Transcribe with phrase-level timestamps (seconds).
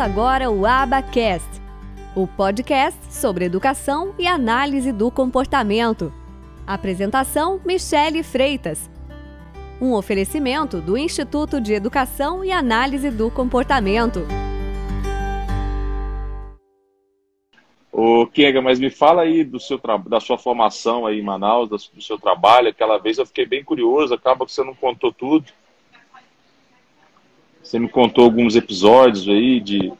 [0.00, 1.60] Agora o Abacast,
[2.16, 6.10] o podcast sobre educação e análise do comportamento.
[6.66, 8.88] Apresentação: Michele Freitas.
[9.78, 14.20] Um oferecimento do Instituto de Educação e Análise do Comportamento.
[17.92, 19.78] Ô, Kenga, mas me fala aí do seu
[20.08, 22.68] da sua formação aí em Manaus, do seu trabalho.
[22.68, 25.44] Aquela vez eu fiquei bem curioso, acaba que você não contou tudo.
[27.62, 29.92] Você me contou alguns episódios aí de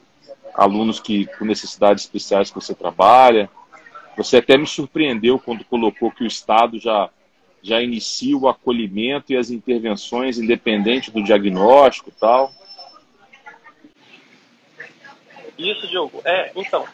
[0.54, 3.48] alunos que com necessidades especiais que você trabalha.
[4.16, 7.08] Você até me surpreendeu quando colocou que o Estado já,
[7.62, 12.52] já inicia o acolhimento e as intervenções independente do diagnóstico e tal.
[15.56, 16.22] Isso, Diogo.
[16.24, 16.86] É, então,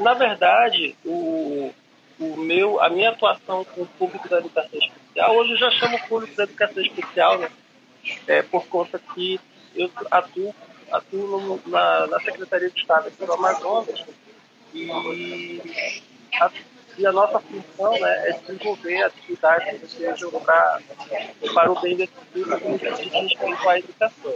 [0.00, 1.72] na verdade, o,
[2.18, 5.96] o meu, a minha atuação com o público da educação especial, hoje eu já chamo
[5.96, 7.48] o público da educação especial, né?
[8.26, 9.38] É, por conta que
[9.74, 10.54] eu atuo,
[10.90, 14.04] atuo na, na, Secretaria de Estado aqui do Amazonas
[14.74, 14.90] e
[16.40, 16.50] a,
[16.98, 20.80] e a nossa função né, é desenvolver atividades que sejam para,
[21.54, 24.32] para o bem desse público que diz respeito à educação.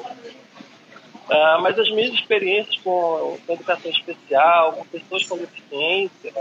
[1.27, 6.33] Uh, mas as minhas experiências com, com educação especial, com pessoas com deficiência,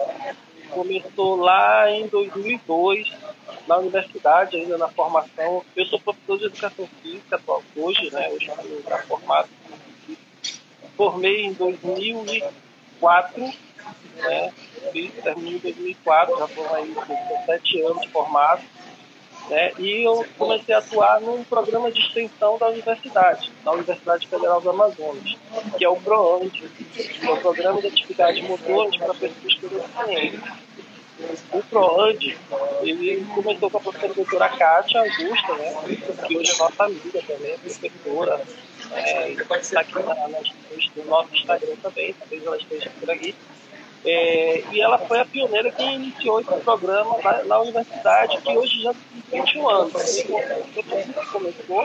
[0.69, 3.11] começou lá em 2002,
[3.67, 5.63] na universidade, ainda na formação.
[5.75, 7.41] Eu sou professor de educação física
[7.75, 8.29] hoje, né?
[8.29, 9.49] Hoje estou já formado.
[10.95, 13.41] Formei em 2004,
[14.17, 14.53] né?
[15.23, 18.61] Terminei em 2004, já estou aí com sete anos formado.
[19.49, 19.71] Né?
[19.77, 24.69] E eu comecei a atuar num programa de extensão da universidade, da Universidade Federal do
[24.71, 25.37] Amazonas,
[25.77, 30.41] que é o PROAND, que é o Programa de Atividades Motoras para Pessoas com Deficiência.
[31.53, 32.37] O PROAND,
[32.81, 35.73] ele começou com a professora doutora Kátia Augusta, né?
[36.27, 38.41] que hoje é nossa amiga também, professora,
[38.91, 43.35] é, está aqui na, na, no nosso Instagram também, talvez ela esteja por aqui.
[44.05, 48.83] É, e ela foi a pioneira que iniciou esse programa na, na universidade, que hoje
[48.83, 50.23] já tem 21 anos.
[51.31, 51.83] Começou,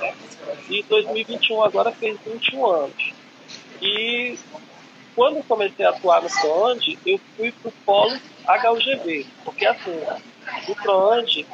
[0.00, 0.14] né?
[0.68, 3.12] e 2021 agora fez 21 anos.
[3.80, 4.36] E
[5.14, 10.00] quando comecei a atuar no PROAND, eu fui para o polo HUGV, porque assim,
[10.68, 11.46] o PROAND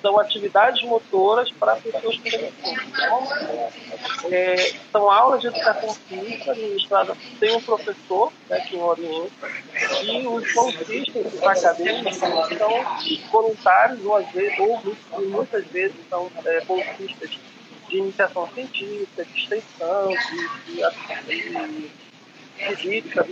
[0.00, 3.72] são atividades motoras para pessoas com deficiência.
[4.30, 9.48] É, são aulas de educação física ministradas tem um professor né, que orienta
[10.02, 12.30] e os bolsistas dos acadêmicos são
[13.30, 14.82] voluntários ou, às vezes, ou
[15.28, 17.30] muitas vezes são é, bolsistas
[17.88, 22.07] de iniciação científica, de extensão, de, de, de
[22.76, 23.26] jurídica,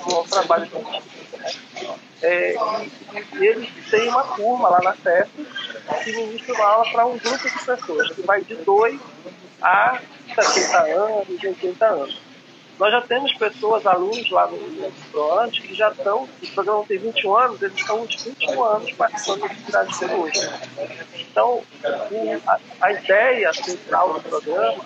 [0.00, 1.38] ao trabalho científico.
[1.38, 1.52] Né?
[2.22, 5.30] É, e, e eles têm uma turma lá na FEF
[6.02, 9.00] que ministra uma aula para um grupo de pessoas, que vai de 2
[9.62, 10.00] a
[10.34, 12.26] 70 anos, 80 anos.
[12.78, 16.98] Nós já temos pessoas, alunos lá no, no ProAnt, que já estão, o programa tem
[16.98, 20.50] 21 anos, eles estão uns 21 anos participando da atividade de hoje.
[21.18, 21.62] Então,
[22.46, 24.84] a, a ideia central do programa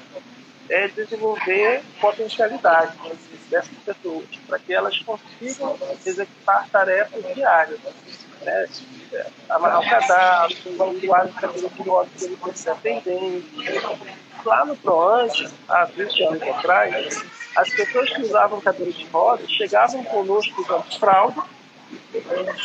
[0.70, 2.96] é desenvolver potencialidade
[3.50, 5.76] dessas pessoas, para que elas consigam
[6.06, 7.80] executar tarefas diárias.
[8.42, 8.68] Né?
[9.48, 13.44] Amarrar o cadastro, usuário de rodas que ele precisa atendente.
[14.44, 17.24] Lá no PROANT, há 20 anos atrás,
[17.56, 21.42] as pessoas que usavam cadeira de rodas chegavam conosco usando fralda,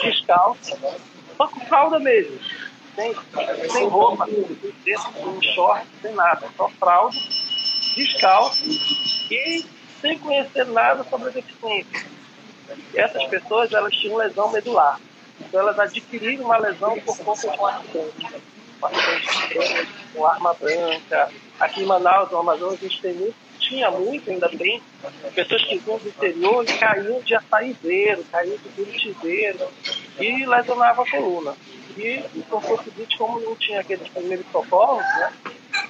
[0.04, 0.78] descalço,
[1.36, 2.40] só com fralda mesmo,
[2.96, 3.14] sem,
[3.70, 7.18] sem roupa, sem short, sem nada, só fralda,
[7.96, 8.64] descalço
[9.32, 9.66] e
[10.02, 12.06] sem conhecer nada sobre a deficiência.
[12.94, 15.00] Essas pessoas elas tinham lesão medular.
[15.40, 18.44] Então elas adquiriram uma lesão por conta de um acidente.
[18.82, 21.32] Um acidente com arma branca.
[21.60, 24.82] Aqui em Manaus, no Amazonas, a gente tem muito, tinha muito, ainda bem,
[25.34, 29.68] pessoas que vinham do interior e caíam de açaizeiro, caíam de curitizeiro
[30.20, 31.56] e lesionavam a coluna.
[31.98, 35.32] E, por conseguinte, como não tinha aqueles primeiros socorros, né,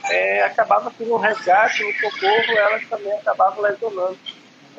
[0.10, 4.18] é, acabava tendo um resgate, um socorro, elas também acabavam lesionando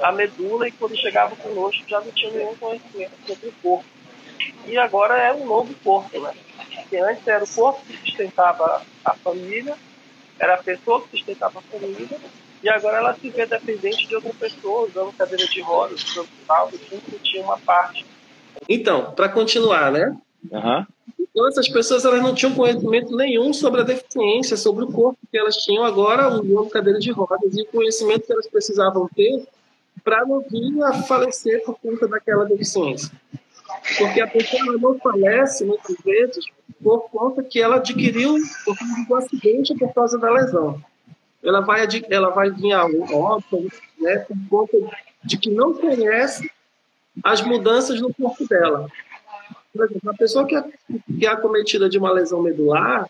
[0.01, 3.87] a medula e quando chegavam conosco já não tinha nenhum conhecimento sobre o corpo.
[4.67, 6.33] E agora é um novo corpo, né?
[6.75, 9.75] Porque antes era o corpo que sustentava a família,
[10.39, 12.19] era a pessoa que sustentava a família,
[12.63, 16.79] e agora ela se vê dependente de outra pessoa, usando cadeira de rodas, usando salto,
[16.79, 18.05] sempre tinha uma parte.
[18.69, 20.17] Então, para continuar, né?
[20.51, 20.87] Uhum.
[21.37, 25.37] Então, essas pessoas elas não tinham conhecimento nenhum sobre a deficiência, sobre o corpo que
[25.37, 29.47] elas tinham agora, usando cadeira de rodas, e o conhecimento que elas precisavam ter
[30.03, 33.13] para não vir a falecer por conta daquela deficiência.
[33.99, 36.47] Porque a pessoa não falece, muitas vezes,
[36.83, 40.83] por conta que ela adquiriu um acidente por causa da lesão.
[41.45, 43.69] ela vai, ela vai vir a óbito,
[44.01, 46.51] né, por conta de que não conhece
[47.23, 48.89] as mudanças no corpo dela.
[49.77, 50.63] Por exemplo, a pessoa que é,
[51.19, 53.09] que é acometida de uma lesão medular,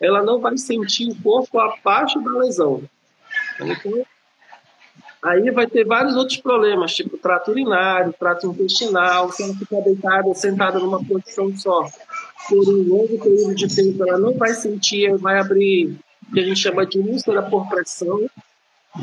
[0.00, 2.82] ela não vai sentir o corpo abaixo da lesão.
[3.60, 4.04] Então,
[5.22, 10.34] aí vai ter vários outros problemas, tipo trato urinário, trato intestinal, se ela ficar deitada,
[10.34, 11.88] sentada numa posição só,
[12.48, 15.96] por um longo período de tempo, ela não vai sentir, vai abrir
[16.28, 18.28] o que a gente chama de úlcera por pressão,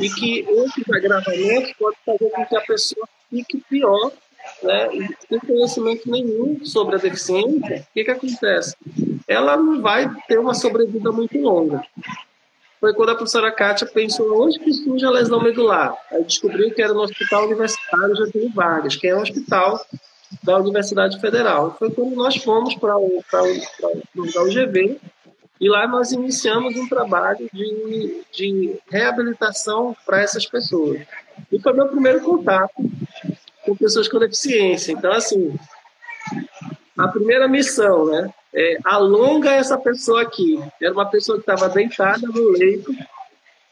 [0.00, 4.12] e que esses agravamentos podem fazer com que a pessoa fique pior,
[4.64, 4.88] né?
[5.28, 8.76] Sem conhecimento nenhum sobre a deficiência, o que, que acontece?
[9.28, 11.82] Ela não vai ter uma sobrevida muito longa.
[12.80, 15.96] Foi quando a professora Kátia pensou onde que surge a lesão medular.
[16.10, 19.80] Aí descobriu que era no Hospital Universitário Getúlio Vargas, que é um hospital
[20.42, 21.74] da Universidade Federal.
[21.78, 23.22] Foi quando nós fomos para o
[24.14, 25.00] UGV
[25.60, 31.00] e lá nós iniciamos um trabalho de, de reabilitação para essas pessoas.
[31.50, 32.72] E foi meu primeiro contato
[33.64, 34.92] com pessoas com deficiência.
[34.92, 35.56] Então, assim,
[36.96, 38.30] a primeira missão, né?
[38.52, 40.62] É, alonga essa pessoa aqui.
[40.80, 42.94] Era uma pessoa que estava deitada no leito,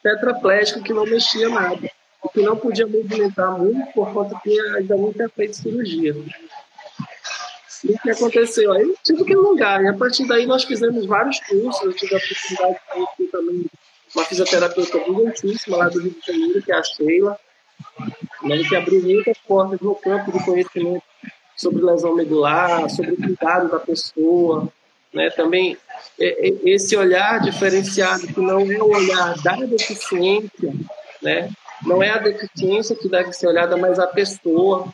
[0.03, 1.89] tetraplégico, que não mexia nada,
[2.33, 6.17] que não podia movimentar muito por conta que ainda não tinha feito cirurgia.
[7.85, 8.73] E o que aconteceu?
[8.73, 9.83] Aí tive que alongar.
[9.83, 11.83] E a partir daí nós fizemos vários cursos.
[11.83, 13.67] Eu tive a oportunidade de conhecer também
[14.15, 17.39] uma fisioterapeuta brilhantíssima lá do Rio de Janeiro, que é a Sheila,
[18.45, 21.03] né, que abriu muitas portas no campo de conhecimento
[21.57, 24.69] sobre lesão medular, sobre o cuidado da pessoa,
[25.13, 25.31] né?
[25.31, 25.77] Também
[26.19, 30.73] é, é, esse olhar diferenciado que não é o olhar da deficiência,
[31.21, 31.51] né?
[31.85, 34.87] Não é a deficiência que deve ser olhada, mas a pessoa,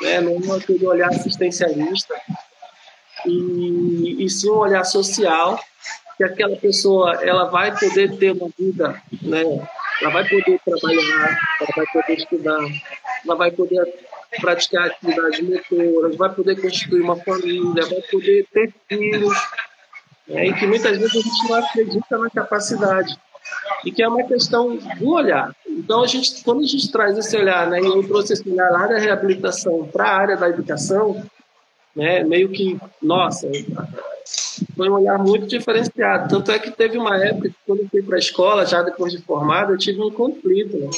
[0.00, 0.20] né?
[0.20, 2.14] Não é aquele olhar assistencialista
[3.24, 5.58] e, e sim um olhar social
[6.16, 9.42] que aquela pessoa ela vai poder ter uma vida, né?
[10.00, 12.64] Ela vai poder trabalhar, ela vai poder estudar,
[13.24, 13.94] ela vai poder
[14.40, 19.34] praticar atividades motoras, vai poder constituir uma família, vai poder ter filhos,
[20.28, 20.48] né?
[20.48, 23.16] e que muitas vezes a gente não acredita na capacidade,
[23.84, 25.54] e que é uma questão do olhar.
[25.66, 28.70] Então, a gente, quando a gente traz esse olhar, né, e eu trouxe esse olhar
[28.70, 31.24] lá da reabilitação para a área da educação,
[31.94, 33.48] né, meio que, nossa,
[34.76, 36.28] foi um olhar muito diferenciado.
[36.28, 39.12] Tanto é que teve uma época que, quando eu fui para a escola, já depois
[39.12, 40.76] de formado, eu tive um conflito.
[40.76, 40.90] Né?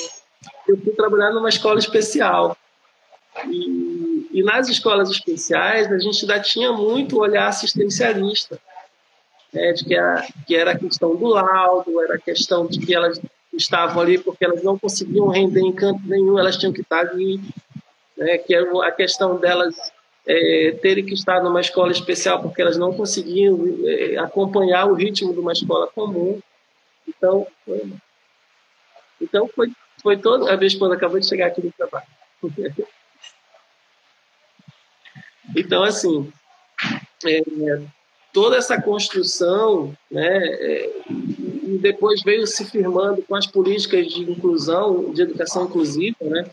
[0.66, 2.56] Eu fui trabalhar numa escola especial.
[3.46, 8.58] E, e, nas escolas especiais, a gente ainda tinha muito olhar assistencialista,
[9.52, 12.92] né, de que, era, que era a questão do laudo, era a questão de que
[12.92, 13.20] elas
[13.52, 17.40] estavam ali porque elas não conseguiam render em canto nenhum, elas tinham que estar ali,
[18.16, 19.76] né, que era a questão delas
[20.28, 25.32] é, terem que estar numa escola especial porque elas não conseguiam é, acompanhar o ritmo
[25.32, 26.38] de uma escola comum.
[27.08, 27.92] Então, foi,
[29.18, 29.72] então foi,
[30.02, 30.52] foi toda.
[30.52, 32.06] A minha esposa acabou de chegar aqui no trabalho.
[35.56, 36.30] Então, assim,
[37.24, 37.42] é,
[38.34, 45.10] toda essa construção, né, é, e depois veio se firmando com as políticas de inclusão,
[45.10, 46.50] de educação inclusiva, né,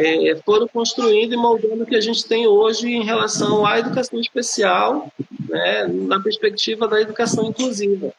[0.00, 4.18] é, foram construindo e moldando o que a gente tem hoje em relação à educação
[4.18, 5.12] especial,
[5.48, 8.12] né, na perspectiva da educação inclusiva.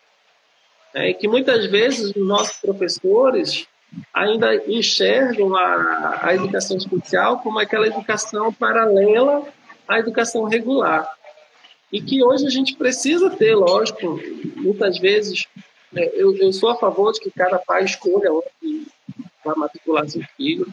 [0.94, 3.66] É, que muitas vezes os nossos professores
[4.14, 9.44] ainda enxergam a, a educação especial como aquela educação paralela
[9.88, 11.10] a educação regular.
[11.92, 14.20] E que hoje a gente precisa ter, lógico,
[14.56, 15.46] muitas vezes,
[15.92, 18.88] né, eu, eu, sou a favor de que cada pai escolha onde
[19.44, 20.68] vai matricular seu filho,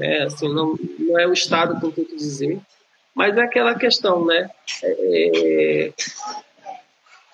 [0.00, 2.58] é, assim, não, não é o Estado, por que dizer,
[3.14, 4.50] mas é aquela questão, né?
[4.82, 5.92] É, é,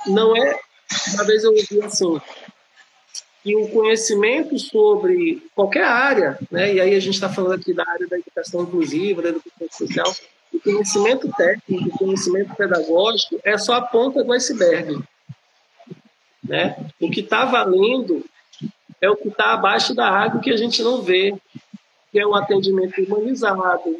[0.06, 0.58] não é,
[1.14, 2.20] uma vez eu ouvi assim,
[3.42, 6.74] que o conhecimento sobre qualquer área, né?
[6.74, 10.14] E aí a gente está falando aqui da área da educação inclusiva, da educação social,
[10.52, 15.02] o conhecimento técnico, o conhecimento pedagógico é só a ponta do iceberg.
[16.42, 16.76] Né?
[17.00, 18.24] O que está valendo
[19.00, 21.34] é o que está abaixo da água que a gente não vê,
[22.16, 23.94] que é um atendimento humanizado,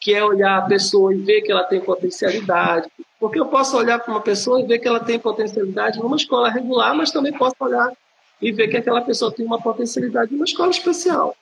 [0.00, 2.86] que é olhar a pessoa e ver que ela tem potencialidade.
[3.18, 6.48] Porque eu posso olhar para uma pessoa e ver que ela tem potencialidade numa escola
[6.48, 7.92] regular, mas também posso olhar
[8.40, 11.34] e ver que aquela pessoa tem uma potencialidade numa escola especial.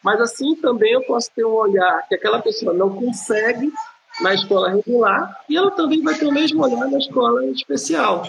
[0.00, 3.72] Mas assim também eu posso ter um olhar que aquela pessoa não consegue
[4.20, 8.22] na escola regular e ela também vai ter o mesmo olhar na escola especial.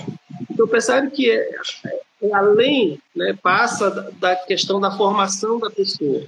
[0.50, 1.48] Então, percebe que é,
[2.24, 6.24] é além, né, passa da questão da formação da pessoa.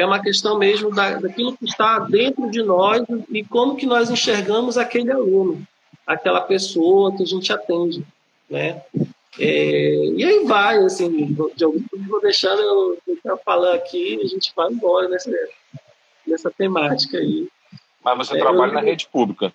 [0.00, 4.08] É uma questão mesmo da, daquilo que está dentro de nós e como que nós
[4.08, 5.62] enxergamos aquele aluno,
[6.06, 8.02] aquela pessoa que a gente atende.
[8.48, 8.82] Né?
[9.38, 14.26] É, e aí vai, assim, de algum vou deixando eu, eu falar aqui e a
[14.26, 15.30] gente vai embora nessa,
[16.26, 17.46] nessa temática aí.
[18.02, 19.52] Mas você é, trabalha eu, na rede pública.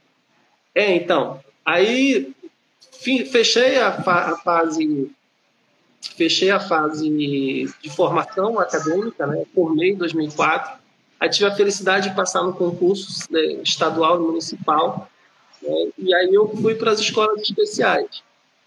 [0.75, 1.40] É, então.
[1.66, 2.32] Aí
[3.32, 5.10] fechei a, fa a fase
[6.12, 10.79] fechei a fase de formação acadêmica, né, formei em 2004,
[11.19, 15.09] aí tive a felicidade de passar no concurso né, estadual e municipal,
[15.62, 18.24] né, e aí eu fui para as escolas especiais.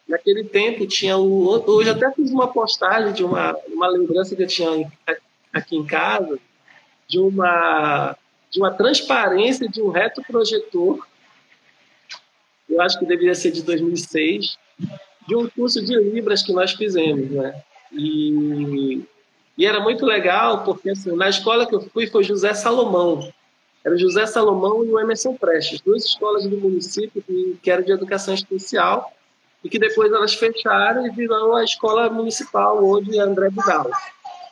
[0.09, 1.63] Naquele tempo tinha o...
[1.71, 4.91] Hoje até fiz uma postagem de uma, uma lembrança que eu tinha
[5.53, 6.39] aqui em casa,
[7.07, 8.17] de uma,
[8.51, 11.07] de uma transparência de um retroprojetor,
[12.69, 14.59] eu acho que deveria ser de 2006,
[15.29, 17.63] de um curso de Libras que nós fizemos, né?
[17.93, 19.03] E,
[19.59, 23.31] e era muito legal, porque assim, na escola que eu fui foi José Salomão.
[23.85, 27.93] Era José Salomão e o Emerson Prestes, duas escolas do município que, que eram de
[27.93, 29.13] educação especial
[29.63, 33.91] e que depois elas fecharam e viraram a escola municipal hoje André Vidal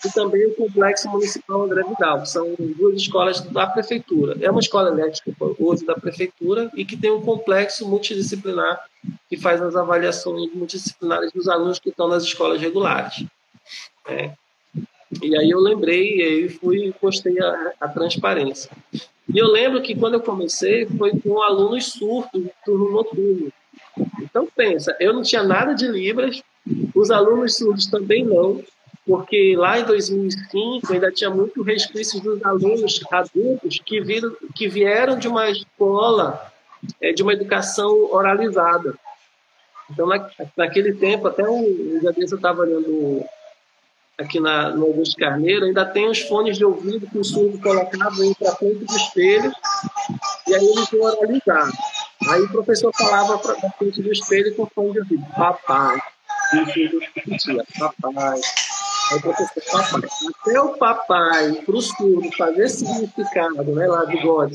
[0.06, 4.36] e também o Complexo Municipal André Vidal, que são duas escolas da Prefeitura.
[4.40, 8.84] É uma escola elétrica hoje da Prefeitura e que tem um complexo multidisciplinar
[9.28, 13.24] que faz as avaliações multidisciplinares dos alunos que estão nas escolas regulares.
[14.08, 14.32] É.
[15.22, 18.70] E aí eu lembrei e aí fui postei a, a, transparência.
[18.92, 23.52] E eu lembro que quando eu comecei foi com alunos surdos, turno noturno.
[24.20, 26.42] Então pensa, eu não tinha nada de Libras,
[26.94, 28.62] os alunos surdos também não,
[29.06, 35.16] porque lá em 2005 ainda tinha muito resquícios dos alunos adultos que, viram, que vieram
[35.16, 36.52] de uma escola
[37.00, 38.94] é, de uma educação oralizada.
[39.90, 43.24] Então, na, naquele tempo, até o Jadeza estava olhando
[44.18, 48.22] aqui na, no Augusto Carneiro, ainda tem os fones de ouvido que o surdo colocava
[48.22, 49.52] aí para frente do espelho,
[50.48, 51.70] e aí eles iam oralizar.
[52.28, 56.00] Aí o professor falava para frente do espelho com fone de ouvido, papai,
[56.54, 58.40] e o surdo repetia, papai,
[59.10, 60.08] Aí o professor, papai,
[60.40, 64.54] até o papai, para o surdo, fazer significado, né, lá de God,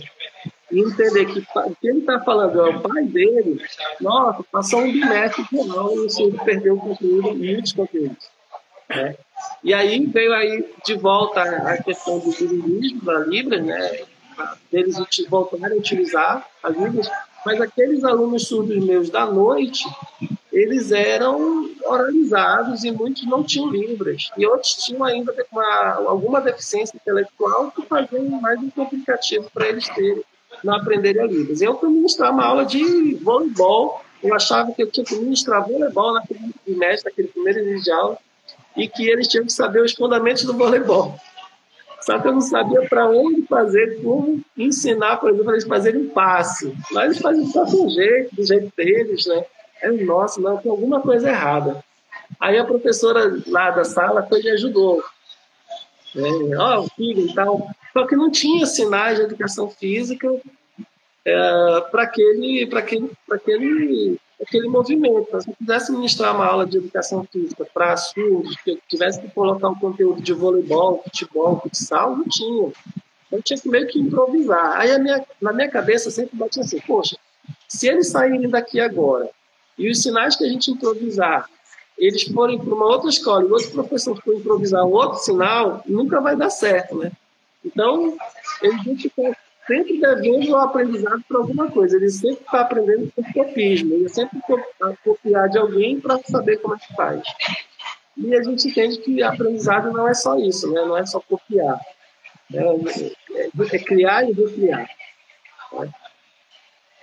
[0.71, 3.61] e entender que o que ele está falando é o pai dele,
[3.99, 8.29] nossa, passou um bimestre aula e o surdo perdeu o conteúdo, muitos conteúdos.
[8.89, 9.15] Né?
[9.63, 14.05] E aí veio aí de volta a questão do bilínguismo da Libras, né?
[14.71, 14.97] Deles
[15.29, 17.09] voltarem a utilizar as Libras,
[17.45, 19.85] mas aqueles alunos surdos meus da noite,
[20.51, 24.29] eles eram oralizados e muitos não tinham libras.
[24.37, 29.87] E outros tinham ainda uma, alguma deficiência intelectual que fazia mais um complicativo para eles
[29.89, 30.23] terem,
[30.63, 31.61] não aprenderem a libras.
[31.61, 36.13] Eu fui ministrar uma aula de voleibol, eu achava que eu tinha que ministrar voleibol
[36.13, 38.17] naquele trimestre, naquele primeiro início de aula,
[38.75, 41.15] e que eles tinham que saber os fundamentos do voleibol.
[42.01, 46.75] Só que eu não sabia para onde fazer, como ensinar, por exemplo, eles fazerem passe.
[46.91, 49.45] Mas eles fazem só do jeito, do jeito deles, né?
[49.81, 51.83] É, nossa, não, tem alguma coisa errada.
[52.39, 55.03] Aí a professora lá da sala foi e ajudou.
[56.15, 57.67] É, ó, o filho e tal.
[57.93, 60.27] Só que não tinha sinais de educação física
[61.25, 65.41] é, para aquele, aquele, aquele, aquele movimento.
[65.41, 69.29] Se eu quisesse ministrar uma aula de educação física para surdos, que eu tivesse que
[69.31, 72.71] colocar um conteúdo de voleibol, futebol, futsal, não tinha.
[73.31, 74.79] Eu tinha que meio que improvisar.
[74.79, 77.17] Aí minha, na minha cabeça sempre batia assim, poxa,
[77.67, 79.29] se eles saírem daqui agora
[79.77, 81.49] e os sinais que a gente improvisar,
[81.97, 86.35] eles forem para uma outra escola e outro professor for improvisar outro sinal, nunca vai
[86.35, 87.11] dar certo, né?
[87.63, 88.17] Então,
[88.61, 89.37] ele fica
[89.67, 91.95] sempre devendo o aprendizado para alguma coisa.
[91.95, 93.93] Ele sempre está aprendendo por copismo.
[93.93, 94.39] Ele sempre
[95.03, 97.21] copiar de alguém para saber como é que faz.
[98.17, 100.81] E a gente entende que aprendizado não é só isso, né?
[100.81, 101.79] Não é só copiar.
[102.53, 104.89] É, é, é criar e recriar.
[105.73, 105.89] Né?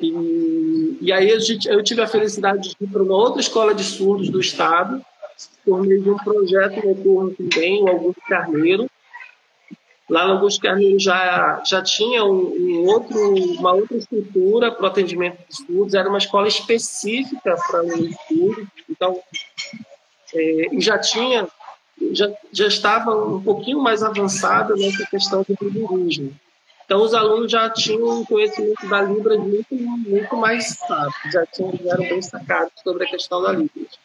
[0.01, 3.83] E, e aí gente, eu tive a felicidade de ir para uma outra escola de
[3.83, 5.05] surdos do Estado,
[5.65, 8.89] por meio de um projeto noturno também, o Augusto Carneiro.
[10.09, 14.87] Lá no Augusto Carneiro já, já tinha um, um outro, uma outra estrutura para o
[14.87, 19.21] atendimento de surdos, era uma escola específica para os surdos, então,
[20.35, 21.47] é, e já tinha,
[22.13, 26.35] já, já estava um pouquinho mais avançada nessa questão do bilínguismo.
[26.89, 31.79] Então, os alunos já tinham um conhecimento da Libras muito, muito mais sábio, já, tinham,
[31.85, 33.99] já eram bem sacados sobre a questão da Libras.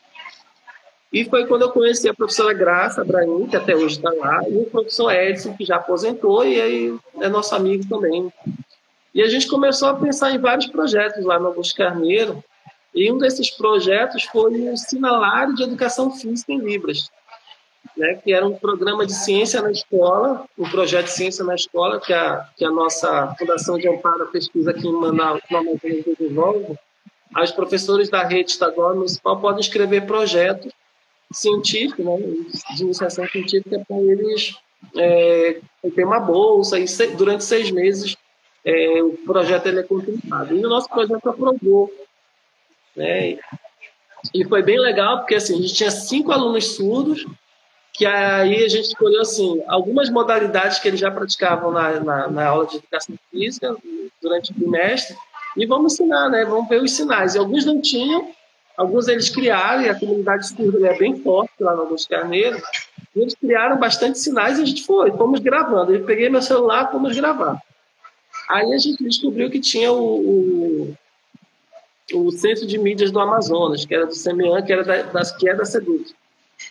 [1.14, 4.58] E foi quando eu conheci a professora Graça Abraim, que até hoje está lá, e
[4.58, 8.30] o professor Edson, que já aposentou, e aí é nosso amigo também.
[9.16, 12.44] E a gente começou a pensar em vários projetos lá no Augusto Carneiro,
[12.94, 17.10] e um desses projetos foi o Sinalário de Educação Física em Libras,
[17.96, 22.00] né, que era um programa de ciência na escola, um projeto de ciência na escola,
[22.00, 26.76] que a, que a nossa Fundação de Amparo Pesquisa aqui em Manaus, no Amazonas, desenvolve.
[27.42, 30.72] Os professores da rede estadual e municipal podem escrever projetos
[31.32, 32.18] científico, né,
[32.76, 34.56] de iniciação científica, para eles
[34.96, 35.60] é,
[35.96, 36.86] ter uma bolsa e
[37.16, 38.16] durante seis meses
[38.64, 40.56] é, o projeto ele é continuado.
[40.56, 41.92] E o nosso projeto aprovou.
[42.96, 43.40] Né?
[44.34, 47.26] E foi bem legal, porque assim, a gente tinha cinco alunos surdos,
[47.94, 52.48] que aí a gente escolheu assim, algumas modalidades que eles já praticavam na, na, na
[52.48, 53.76] aula de educação física
[54.20, 55.16] durante o trimestre,
[55.56, 56.44] e vamos ensinar, né?
[56.44, 57.36] Vamos ver os sinais.
[57.36, 58.32] E alguns não tinham,
[58.76, 62.60] alguns eles criaram, e a comunidade surda é bem forte lá no Augusto Carneiro,
[63.16, 65.94] e eles criaram bastante sinais e a gente foi, fomos gravando.
[65.94, 67.62] Eu peguei meu celular, fomos gravar.
[68.50, 70.96] Aí a gente descobriu que tinha o,
[72.12, 75.32] o, o Centro de Mídias do Amazonas, que era do CMEAN, que, era da, das,
[75.32, 76.16] que é da SEDUC.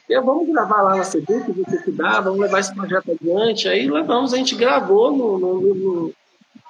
[0.09, 3.69] E vamos gravar lá na SEDUC, ver que dá, vamos levar esse projeto adiante.
[3.69, 6.15] Aí levamos, a gente gravou no, no, no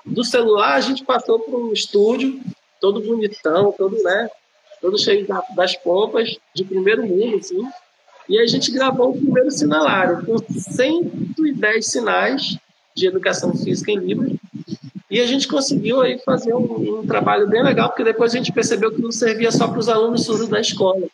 [0.04, 2.40] do celular, a gente passou para um estúdio,
[2.80, 4.28] todo bonitão, todo, né,
[4.80, 7.64] todo cheio das pompas, de primeiro mundo, assim.
[8.28, 12.56] E a gente gravou o primeiro sinalário, com 110 sinais
[12.94, 14.32] de educação física em Libras,
[15.10, 18.52] e a gente conseguiu aí fazer um, um, trabalho bem legal, porque depois a gente
[18.52, 21.06] percebeu que não servia só para os alunos surdos da escola.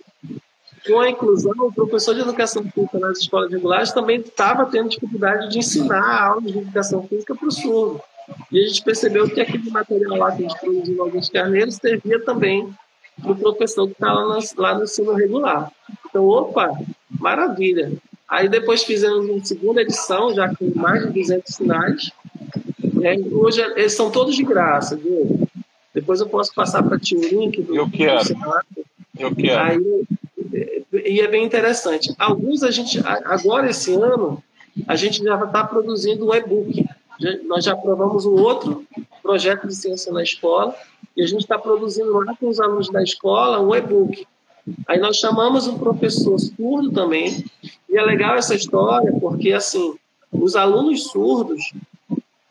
[0.88, 5.50] Com a inclusão, o professor de educação física nas escolas regulares também estava tendo dificuldade
[5.50, 8.00] de ensinar aulas de educação física para o surdo.
[8.50, 11.70] E a gente percebeu que aquele material lá que a gente produziu no Augusto Carneiro
[11.70, 12.72] servia também
[13.20, 15.70] para o professor que está lá, no, lá no ensino regular.
[16.08, 16.72] Então, opa,
[17.20, 17.92] maravilha.
[18.28, 22.10] Aí depois fizemos uma segunda edição, já com mais de 200 sinais,
[23.02, 25.48] é, hoje eles são todos de graça, viu?
[25.94, 27.62] Depois eu posso passar para ti o link.
[27.62, 28.20] Do, eu quero.
[29.18, 29.60] eu quero.
[29.60, 30.04] Aí,
[30.92, 32.14] e é bem interessante.
[32.18, 34.42] Alguns a gente, agora esse ano,
[34.86, 36.86] a gente já está produzindo um e-book.
[37.46, 38.86] Nós já aprovamos um outro
[39.22, 40.74] projeto de ciência na escola
[41.16, 44.26] e a gente está produzindo lá com os alunos da escola um e-book.
[44.86, 47.44] Aí nós chamamos um professor surdo também
[47.88, 49.94] e é legal essa história porque assim
[50.30, 51.72] os alunos surdos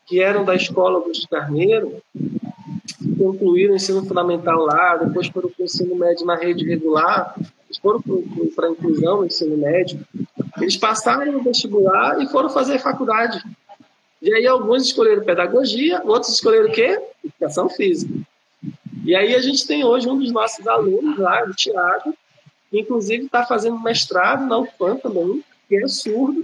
[0.08, 2.02] que eram da escola Augusto Carneiro,
[3.17, 7.36] concluíram o ensino fundamental lá, depois foram para o ensino médio na rede regular,
[7.67, 8.01] eles foram
[8.56, 9.99] para inclusão no ensino médio,
[10.58, 13.43] eles passaram no vestibular e foram fazer faculdade.
[14.21, 16.99] E aí alguns escolheram pedagogia, outros escolheram o quê?
[17.23, 18.13] Educação física.
[19.06, 22.13] E aí a gente tem hoje um dos nossos alunos lá, o Tiago,
[22.71, 26.43] que inclusive está fazendo mestrado na UFAM também, que é surdo,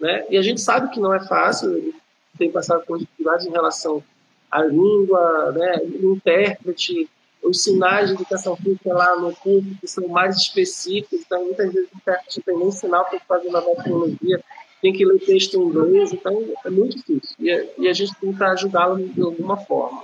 [0.00, 0.24] né?
[0.28, 1.94] E a gente sabe que não é fácil, ele
[2.36, 4.02] tem passado por dificuldades em relação
[4.50, 7.08] à língua, né, intérprete,
[7.44, 11.90] os sinais de educação física lá no curso que são mais específicos, então muitas vezes
[11.92, 14.42] o intérprete tem nem sinal para fazer na tecnologia,
[14.80, 17.36] tem que ler texto em inglês, então é muito difícil.
[17.40, 20.02] A, e a gente tenta ajudá-lo de alguma forma.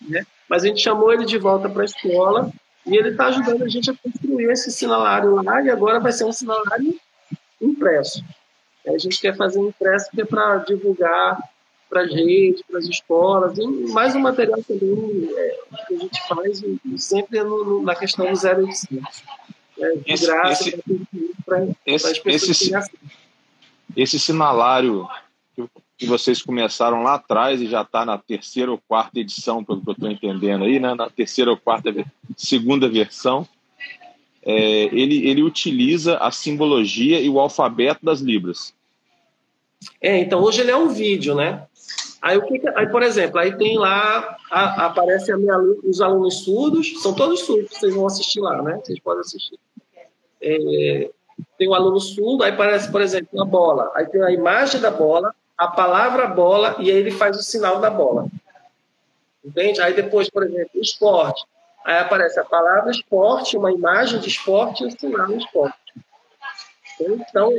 [0.00, 0.24] Né?
[0.48, 2.50] Mas a gente chamou ele de volta para a escola
[2.86, 6.24] e ele está ajudando a gente a construir esse sinalário lá e agora vai ser
[6.24, 6.98] um sinalário
[7.60, 8.24] impresso.
[8.86, 11.38] A gente quer fazer um impresso que é para divulgar
[11.88, 16.28] para a gente, para as escolas, e mais um material também é, que a gente
[16.28, 16.62] faz
[16.96, 19.22] sempre no, no, na questão do 0800.
[19.78, 20.78] É, de esse, graça
[21.44, 22.90] para as pessoas esse, esse,
[23.94, 25.06] esse sinalário
[25.98, 29.88] que vocês começaram lá atrás e já está na terceira ou quarta edição, pelo que
[29.88, 30.94] eu estou entendendo aí, né?
[30.94, 31.92] na terceira ou quarta,
[32.36, 33.48] segunda versão,
[34.42, 38.74] é, ele, ele utiliza a simbologia e o alfabeto das Libras.
[40.00, 41.66] É, então hoje ele é um vídeo, né?
[42.20, 46.44] Aí, o que, aí, por exemplo, aí tem lá, a, aparece a minha, os alunos
[46.44, 48.80] surdos, são todos surdos, vocês vão assistir lá, né?
[48.82, 49.58] Vocês podem assistir.
[50.40, 51.10] É,
[51.58, 53.92] tem um aluno surdo, aí aparece, por exemplo, uma bola.
[53.94, 57.80] Aí tem a imagem da bola, a palavra bola, e aí ele faz o sinal
[57.80, 58.26] da bola.
[59.44, 59.80] Entende?
[59.80, 61.44] Aí depois, por exemplo, esporte.
[61.84, 65.75] Aí aparece a palavra esporte, uma imagem de esporte e o sinal de esporte.
[67.00, 67.52] Então,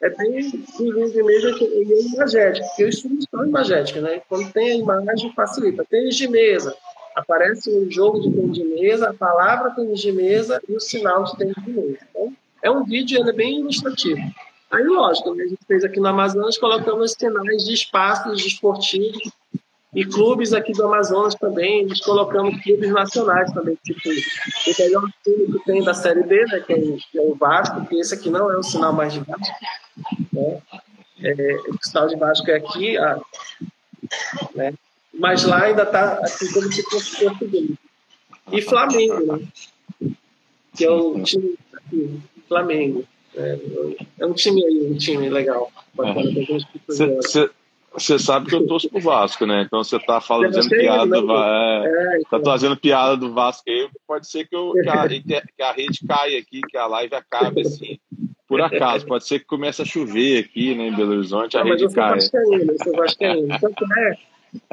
[0.00, 4.22] é bem bilíngue mesmo e é imagético, porque os filmes são imagéticos, né?
[4.28, 5.84] Quando tem a imagem, facilita.
[5.84, 6.76] Tênis de mesa,
[7.14, 11.24] aparece um jogo de tênis de mesa, a palavra tênis de mesa e o sinal
[11.24, 11.98] de tênis de mesa.
[12.10, 14.20] Então, é um vídeo, ele é bem ilustrativo.
[14.70, 15.44] Aí, lógico, né?
[15.44, 19.30] a gente fez aqui no Amazonas, colocamos sinais de espaços esportivos
[19.94, 25.52] e clubes aqui do Amazonas também, eles colocamos clubes nacionais também, tipo, o melhor time
[25.52, 28.28] que tem da Série B, né, que é, que é o Vasco, que esse aqui
[28.28, 29.54] não é o sinal mais de Vasco,
[30.32, 30.60] né,
[31.22, 33.20] é, o sinal de Vasco é aqui, ah,
[34.54, 34.74] né,
[35.12, 37.70] mas lá ainda está assim como se fosse português.
[38.52, 39.46] E Flamengo, né,
[40.76, 43.04] que é o time aqui, Flamengo.
[43.36, 43.58] É,
[44.20, 45.70] é um time aí, um time legal.
[47.94, 49.62] Você sabe que eu torço pro Vasco, né?
[49.62, 51.86] Então você tá falando, fazendo piada do Vasco.
[51.88, 52.40] É, é, então.
[52.40, 56.00] Tá fazendo piada do Vasco aí, pode ser que, eu, que, a, que a rede
[56.06, 57.98] caia aqui, que a live acabe assim,
[58.48, 61.68] por acaso, pode ser que comece a chover aqui, né, em Belo Horizonte, a Não,
[61.70, 62.14] mas rede eu caia.
[62.16, 63.60] vascaíno, eu sou vascaíno.
[63.60, 64.14] Tanto é,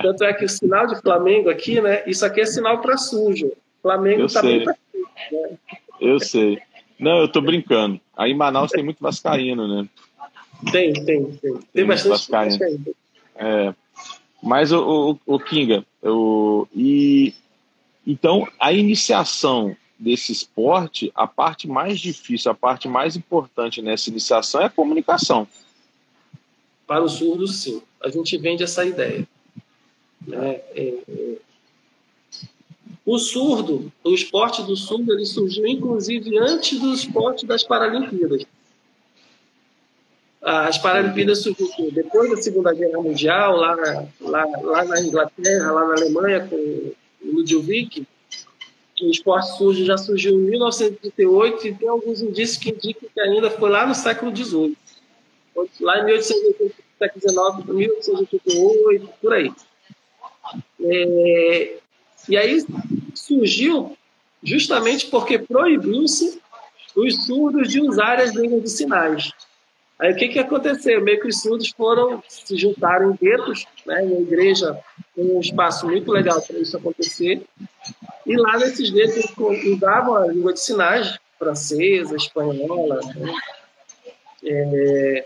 [0.01, 2.03] tanto é que o sinal de Flamengo aqui, né?
[2.07, 3.51] Isso aqui é sinal para sujo.
[3.81, 4.57] Flamengo Eu tá sei.
[4.57, 5.57] bem pra sujo, né?
[5.99, 6.59] Eu sei.
[6.99, 7.99] Não, eu tô brincando.
[8.15, 9.87] Aí em Manaus tem muito vascaíno, né?
[10.71, 11.25] Tem, tem, tem.
[11.37, 12.51] Tem, Tem bastante vascaíno.
[12.51, 12.85] vascaíno.
[13.35, 13.73] É,
[14.41, 17.33] mas o, o, o Kinga, o, e
[18.05, 24.61] então a iniciação desse esporte, a parte mais difícil, a parte mais importante nessa iniciação
[24.61, 25.47] é a comunicação.
[26.87, 27.81] Para os surdos, sim.
[28.03, 29.27] A gente vende essa ideia.
[30.25, 30.61] Né?
[30.75, 31.37] É, é.
[33.05, 38.43] O surdo, o esporte do surdo, ele surgiu inclusive antes do esporte das Paralimpíadas.
[40.41, 43.75] As Paralimpíadas surgiram depois da Segunda Guerra Mundial, lá,
[44.19, 48.07] lá, lá na Inglaterra, lá na Alemanha, com o Ludwig.
[49.01, 53.49] O esporte surge, já surgiu em 1938 e tem alguns indícios que indicam que ainda
[53.49, 54.77] foi lá no século XVIII.
[55.79, 59.51] Lá em 1880, século XIX, 1888, por aí.
[60.81, 61.77] É,
[62.29, 62.65] e aí
[63.13, 63.97] surgiu
[64.43, 66.39] justamente porque proibiu-se
[66.95, 69.31] os surdos de usar as línguas de sinais.
[70.01, 70.99] Aí o que, que aconteceu?
[70.99, 74.75] Meio que os surdos foram, se juntaram em guetos, né, uma igreja,
[75.15, 77.45] um espaço muito legal para isso acontecer.
[78.25, 82.99] E lá nesses guetos usavam a língua de sinais, francesa, espanhola.
[83.15, 83.33] Né?
[84.43, 85.25] É,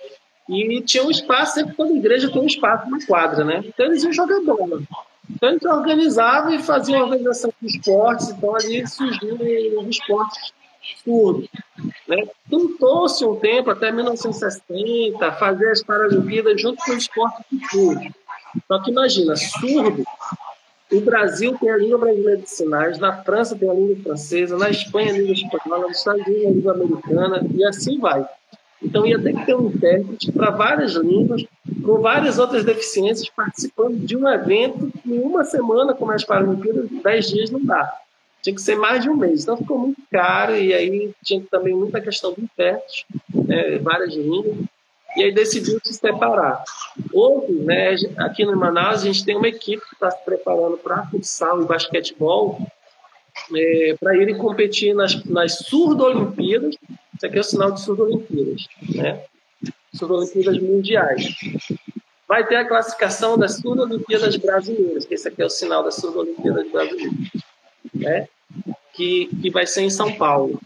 [0.49, 3.63] e tinha um espaço, sempre toda igreja tem um espaço, uma quadra, né?
[3.65, 4.81] Então eles iam jogar bola.
[5.29, 9.38] Então eles organizavam e faziam organização de esportes, então ali surgiu
[9.79, 10.53] os esportes
[11.01, 11.49] surdos.
[12.07, 12.27] Né?
[12.49, 18.13] Tentou-se um tempo, até 1960, fazer as Paralimpíadas junto com o esporte surdo.
[18.67, 20.03] Só que imagina, surdo,
[20.91, 24.69] o Brasil tem a língua brasileira de sinais, na França tem a língua francesa, na
[24.69, 28.25] Espanha a língua espanhola, nos Estados Unidos a língua americana, e assim vai.
[28.81, 31.43] Então ia ter que ter um intérprete para várias línguas,
[31.83, 36.87] com várias outras deficiências, participando de um evento em uma semana, como é as Paralimpíadas,
[37.03, 37.99] dez dias não dá.
[38.45, 39.41] Tinha que ser mais de um mês.
[39.41, 43.03] Então ficou muito caro, e aí tinha também muita questão do intérprete,
[43.34, 44.55] né, várias línguas,
[45.17, 46.63] e aí decidiu se separar.
[47.12, 51.08] Houve, né, aqui no Manaus, a gente tem uma equipe que está se preparando para
[51.08, 52.60] futsal e basquetebol,
[53.55, 56.75] é, para irem competir nas, nas surdo-olimpíadas.
[57.15, 59.23] Isso aqui é o sinal de surdo-olimpíadas, né?
[59.91, 61.36] Surdo-olimpíadas mundiais.
[62.27, 67.15] Vai ter a classificação das surdo-olimpíadas brasileiras, esse aqui é o sinal das surdo-olimpíadas brasileiras,
[67.95, 68.27] né?
[68.93, 70.60] Que, que vai ser em São Paulo.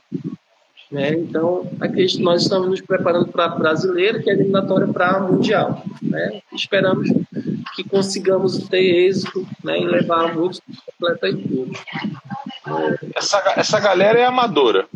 [0.91, 1.13] Né?
[1.13, 5.83] Então, aqui nós estamos nos preparando para a brasileira, que é eliminatória para a mundial.
[6.01, 6.41] Né?
[6.51, 7.09] Esperamos
[7.75, 11.71] que consigamos ter êxito né, em levar muitos atletas e tudo.
[13.15, 14.87] Essa, essa galera é amadora.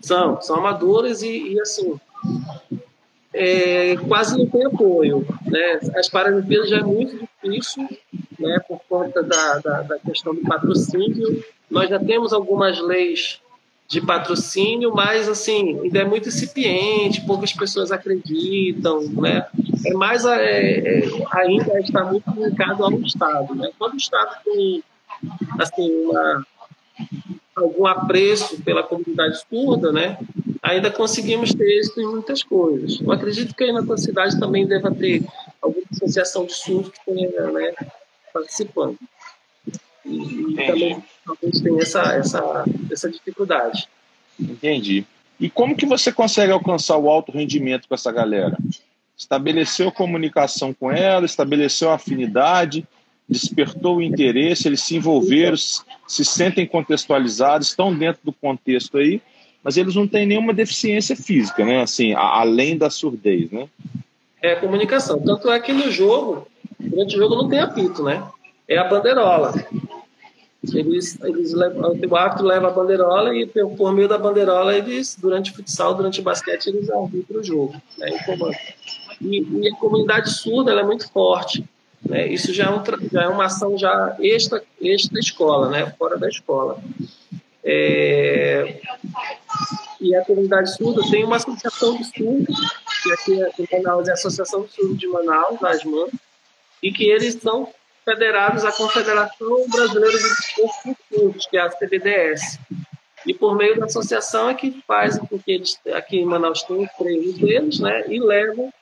[0.00, 1.98] São, são amadores e, e assim,
[3.34, 5.26] é, quase não tem apoio.
[5.46, 5.80] Né?
[5.96, 7.88] As Paralimpíadas já é muito difícil,
[8.38, 11.44] né, por conta da, da, da questão do patrocínio.
[11.70, 13.40] Nós já temos algumas leis
[13.88, 19.46] de patrocínio, mas assim ainda é muito incipiente, poucas pessoas acreditam, né?
[19.84, 23.70] É mais é, é, ainda está muito linkado ao Estado, né?
[23.78, 24.82] Quando o Estado tem
[25.58, 26.46] assim uma,
[27.54, 30.18] algum apreço pela comunidade surda, né?
[30.62, 33.00] Ainda conseguimos ter êxito em muitas coisas.
[33.00, 35.24] Eu acredito que aí na tua cidade também deva ter
[35.62, 37.72] alguma associação de surdo que tenha, né,
[38.36, 38.98] participando.
[40.04, 43.88] E, e também talvez tenha essa, essa, essa dificuldade.
[44.38, 45.04] Entendi.
[45.40, 48.56] E como que você consegue alcançar o alto rendimento com essa galera?
[49.16, 52.86] Estabeleceu comunicação com ela, estabeleceu afinidade,
[53.28, 59.20] despertou o interesse, eles se envolveram, se sentem contextualizados, estão dentro do contexto aí,
[59.64, 61.82] mas eles não têm nenhuma deficiência física, né?
[61.82, 63.68] Assim, além da surdez, né?
[64.40, 65.18] É comunicação.
[65.18, 66.46] Tanto é que no jogo,
[66.78, 68.26] durante o jogo não tem apito, né?
[68.68, 69.52] É a bandeirola.
[70.74, 75.52] Eles, eles levam, o árbitro leva a bandeirola e por meio da bandeirola eles, durante
[75.52, 78.08] o futsal, durante o basquete, eles arbitram o jogo, né?
[79.20, 81.64] E, e, a comunidade surda ela é muito forte.
[82.04, 82.26] Né?
[82.28, 85.92] Isso já é, um, já é uma ação já extra, extra escola, né?
[85.98, 86.78] fora da escola.
[87.64, 88.80] É...
[90.00, 92.56] E a comunidade surda tem uma associação de surdos,
[93.02, 96.06] que aqui é, Manaus é a Associação de Surdos de Manaus, da ASMAN,
[96.82, 97.68] e que eles são
[98.04, 102.58] federados à Confederação Brasileira de Desportos Surdos, que é a CBDS.
[103.26, 106.88] E por meio da associação é que faz com que eles, aqui em Manaus, tem
[106.96, 108.04] treinos deles, né?
[108.08, 108.72] E levam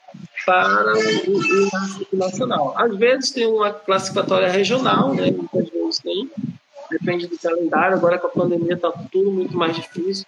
[0.45, 2.75] para o, o, nacional.
[2.77, 5.31] Às vezes tem uma classificatória regional, né?
[5.31, 6.31] Muitas vezes tem,
[6.91, 7.97] depende do calendário.
[7.97, 10.27] Agora com a pandemia está tudo muito mais difícil.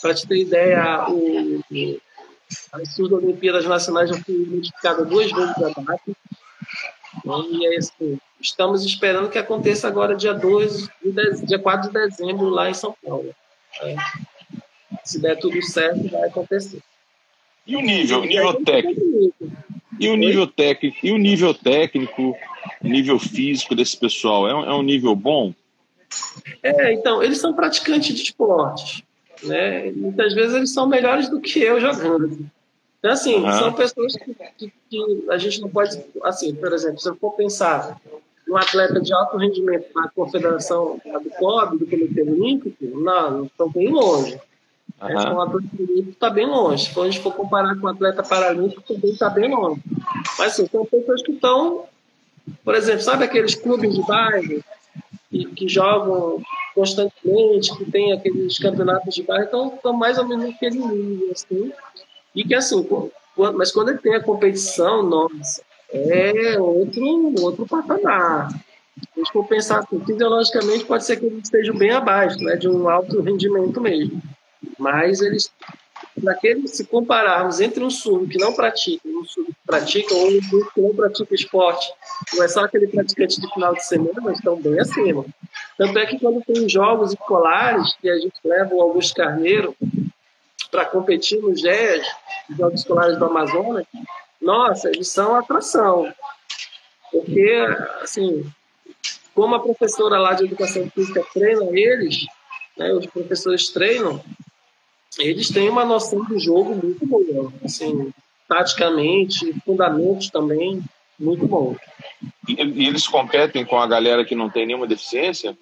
[0.00, 1.60] Para te ter ideia, o,
[2.72, 6.02] As suas Olimpíadas Nacionais já foi modificada duas vezes a data.
[7.24, 10.88] E é assim, estamos esperando que aconteça agora dia 2,
[11.44, 13.34] dia 4 de dezembro, lá em São Paulo.
[13.82, 13.96] É.
[15.04, 16.80] Se der tudo certo, vai acontecer.
[17.66, 19.00] E o nível, o nível técnico?
[19.98, 22.36] E o nível técnico, e o nível técnico,
[22.82, 25.54] nível físico desse pessoal é um, é um nível bom?
[26.62, 29.04] É, então, eles são praticantes de esporte,
[29.42, 29.90] né?
[29.92, 32.50] Muitas vezes eles são melhores do que eu jogando.
[33.00, 33.52] Então, assim, uhum.
[33.52, 37.32] são pessoas que, que, que, a gente não pode, assim, por exemplo, se eu for
[37.32, 37.98] pensar
[38.46, 43.88] um atleta de alto rendimento na confederação do COB, do Comitê Olímpico, não, estão bem
[43.88, 44.38] longe.
[45.00, 45.08] Uhum.
[45.08, 46.92] Esse um atleta olímpico está bem longe.
[46.92, 49.80] Se a gente for comparar com um atleta paralímpico, também está bem longe.
[50.38, 51.84] Mas, assim, são pessoas que estão,
[52.62, 54.62] por exemplo, sabe aqueles clubes de bairro
[55.30, 56.42] que, que jogam
[56.74, 61.72] constantemente, que tem aqueles campeonatos de bairro, então estão mais ou menos naquele nível, assim.
[62.34, 62.86] E que, assim,
[63.54, 65.62] mas quando tem a competição, nossa,
[65.92, 68.48] é outro, outro patamar.
[68.48, 72.68] A gente for pensar assim, fisiologicamente, pode ser que eles estejam bem abaixo, né, de
[72.68, 74.20] um alto rendimento mesmo.
[74.78, 75.50] Mas eles,
[76.16, 80.42] naquele, se compararmos entre um surdo que não pratica um surdo que pratica, ou um
[80.42, 81.92] surdo que não pratica esporte,
[82.34, 85.24] não é só aquele praticante de final de semana, estão bem acima.
[85.78, 89.74] Tanto é que quando tem jogos escolares, que a gente leva o Augusto Carneiro
[90.70, 92.06] para competir nos GES,
[92.56, 93.86] Jogos Escolares do Amazonas,
[94.40, 96.12] nossa, eles são atração.
[97.10, 97.66] Porque,
[98.02, 98.44] assim,
[99.34, 102.26] como a professora lá de educação física treina eles,
[102.76, 104.22] né, os professores treinam,
[105.18, 108.12] eles têm uma noção do jogo muito boa, assim,
[108.48, 110.82] taticamente, fundamentos também
[111.20, 111.76] muito bom.
[112.48, 115.56] E, e, eles competem com a galera que não tem nenhuma deficiência?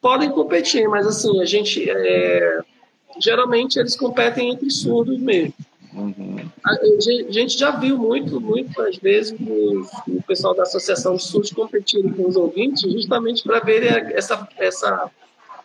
[0.00, 2.60] Podem competir, mas assim, a gente é,
[3.20, 5.54] geralmente eles competem entre surdos mesmo.
[5.96, 6.36] Uhum.
[6.62, 11.50] A, a, gente já viu muito, muitas vezes o, o pessoal da Associação de Surdos
[11.52, 15.10] competindo com os ouvintes justamente para ver essa, essa,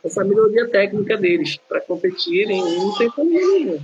[0.03, 3.79] essa melhoria técnica deles, para competirem e não tem problema nenhum.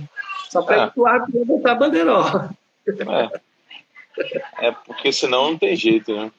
[0.48, 0.92] Só pega é.
[0.96, 2.50] o árbitro botar a bandeirola.
[2.88, 4.68] É.
[4.68, 6.32] é, porque senão não tem jeito, né?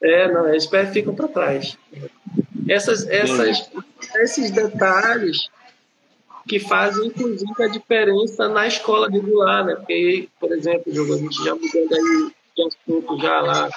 [0.00, 1.76] É, não, eles ficam para trás.
[2.68, 3.68] Essas, essas,
[4.14, 5.48] esses detalhes
[6.48, 9.74] que fazem, inclusive, a diferença na escola regular, né?
[9.76, 13.68] Porque, por exemplo, a gente já mudando aí de assunto já lá,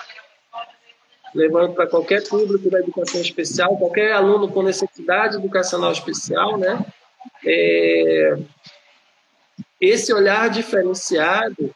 [1.35, 6.83] levando para qualquer público da educação especial, qualquer aluno com necessidade educacional especial, né?
[7.45, 8.37] É,
[9.79, 11.75] esse olhar diferenciado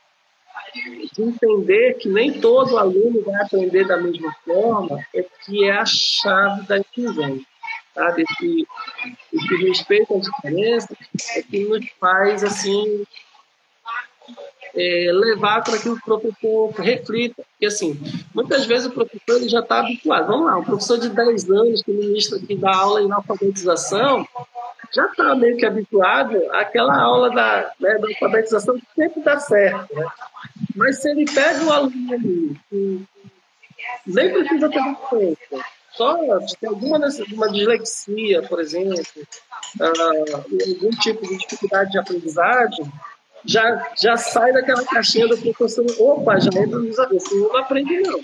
[1.14, 5.86] de entender que nem todo aluno vai aprender da mesma forma é que é a
[5.86, 7.40] chave da inclusão
[7.96, 8.24] sabe?
[8.24, 8.68] Esse,
[9.34, 10.98] esse respeito às diferenças
[11.36, 13.06] é que nos faz, assim,
[14.76, 17.44] é, levar para que o professor reflita.
[17.52, 18.00] Porque, assim,
[18.34, 20.28] muitas vezes o professor ele já está habituado.
[20.28, 24.28] Vamos lá, um professor de 10 anos que ministra, que dá aula em alfabetização,
[24.94, 29.96] já está meio que habituado àquela aula da, né, da alfabetização que sempre dá certo.
[29.96, 30.06] Né?
[30.76, 33.06] Mas se ele pega o aluno ali, que
[34.06, 36.18] nem precisa ter conta, só
[36.60, 37.00] tem alguma
[37.34, 38.96] uma dislexia, por exemplo,
[39.80, 42.86] uh, algum tipo de dificuldade de aprendizagem,
[43.46, 48.20] já, já sai daquela caixinha do professor, opa, já entra nos avessos, não aprende não.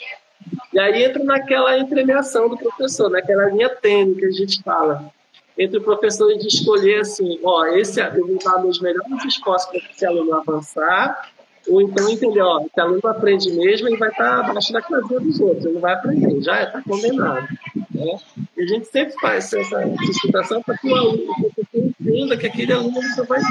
[0.73, 5.11] E aí entra naquela entremeação do professor, naquela linha tênue que a gente fala,
[5.57, 9.79] entre o professor de escolher assim, ó, esse eu vou dar meus melhores esforços para
[9.91, 11.31] esse aluno avançar,
[11.67, 15.39] ou então entender, ó, esse aluno aprende mesmo e vai estar abaixo da casinha dos
[15.39, 17.47] outros, ele não vai aprender, já está condenado.
[17.93, 18.17] Né?
[18.57, 21.35] E a gente sempre faz essa discussão para que o aluno
[21.73, 23.41] o entenda que aquele aluno vai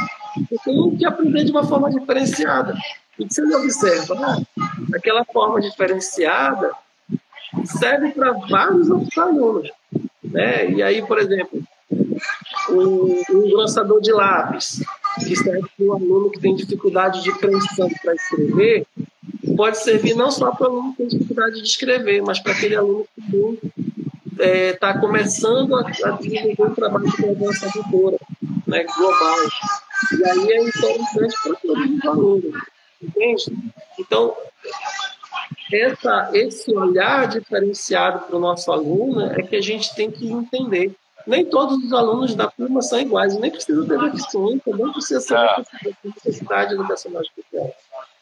[0.64, 2.75] tem que aprender de uma forma diferenciada.
[3.18, 4.46] E que você observa, né?
[4.94, 6.73] aquela forma diferenciada
[7.64, 9.70] serve para vários outros alunos.
[10.23, 10.70] Né?
[10.70, 11.62] E aí, por exemplo,
[12.70, 14.81] um, um engrossador de lápis,
[15.18, 18.87] que serve para um aluno que tem dificuldade de preensão para escrever,
[19.57, 22.77] pode servir não só para o aluno que tem dificuldade de escrever, mas para aquele
[22.77, 23.59] aluno que
[24.33, 28.18] está é, tá começando a, a desenvolver um trabalho de graduação editora,
[28.66, 29.37] né, global.
[30.18, 32.62] E aí é interessante para todos os alunos,
[33.03, 33.44] entende?
[33.99, 34.35] Então,
[35.73, 40.94] essa, esse olhar diferenciado para o nosso aluno é que a gente tem que entender
[41.31, 45.37] nem todos os alunos da turma são iguais, nem precisa ter deficiência, nem precisa ser
[45.37, 45.62] é.
[46.05, 47.73] necessidade educacional especial.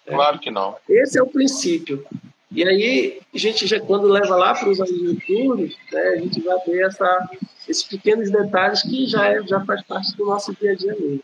[0.06, 0.14] É.
[0.14, 0.76] Claro que não.
[0.88, 2.04] Esse é o princípio.
[2.52, 6.40] E aí, a gente já, quando leva lá para os alunos futuros, né, a gente
[6.40, 7.30] vai ver essa,
[7.66, 11.22] esses pequenos detalhes que já, é, já faz parte do nosso dia a dia mesmo.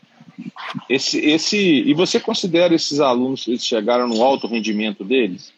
[0.89, 5.53] esse, esse, e você considera esses alunos que chegaram no alto rendimento deles?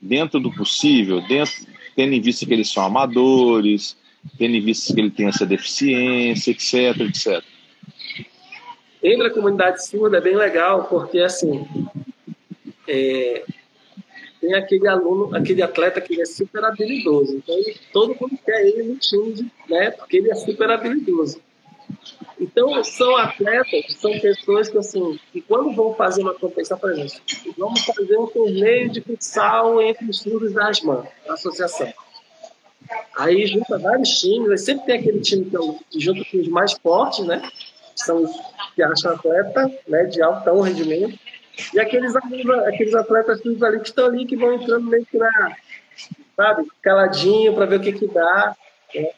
[0.00, 1.54] Dentro do possível, dentro,
[1.94, 3.96] tendo em vista que eles são amadores,
[4.38, 7.44] tendo em vista que ele tem essa deficiência, etc, etc.
[9.02, 11.66] Entre a comunidade surda é bem legal, porque assim,
[12.86, 13.44] é,
[14.40, 17.36] tem aquele aluno, aquele atleta que é super habilidoso.
[17.36, 17.56] Então,
[17.92, 19.90] todo mundo quer ele no time, né?
[19.90, 21.40] Porque ele é super habilidoso.
[22.38, 27.20] Então, são atletas, são pessoas que, assim, que quando vão fazer uma competição, por exemplo,
[27.58, 31.92] vamos fazer um torneio de futsal entre os clubes da ASMAN, da associação.
[33.16, 36.38] Aí junta vários times, aí sempre tem aquele time que, é o, que junta com
[36.38, 37.40] os mais fortes, né?
[37.94, 38.30] Que são os
[38.74, 40.04] que acham atleta, né?
[40.04, 41.18] De alto rendimento.
[41.74, 45.56] E aqueles, aqueles atletas ali que estão ali, que vão entrando meio que na,
[46.36, 48.56] sabe, caladinho para ver o que que dá.
[48.94, 49.10] Né?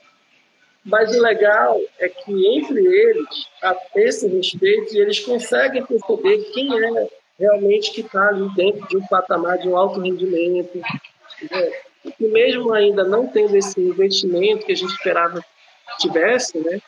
[0.84, 7.08] Mas o legal é que entre eles, a esse respeito, eles conseguem perceber quem é
[7.38, 10.76] realmente que está ali dentro de um patamar de um alto rendimento.
[10.78, 11.72] Né?
[12.04, 16.80] E mesmo ainda não tendo esse investimento que a gente esperava que tivesse, né?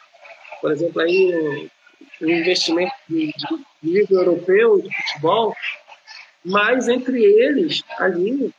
[0.61, 1.71] por exemplo, aí
[2.23, 5.55] um investimento de, de nível europeu de futebol,
[6.45, 8.53] mas entre eles, ali,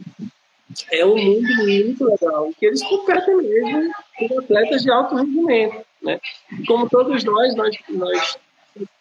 [0.92, 5.86] é um mundo muito legal, que eles competem mesmo com atletas de alto rendimento.
[6.02, 6.20] Né?
[6.68, 8.38] Como todos nós, nós, nós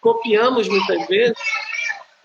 [0.01, 1.39] copiamos muitas vezes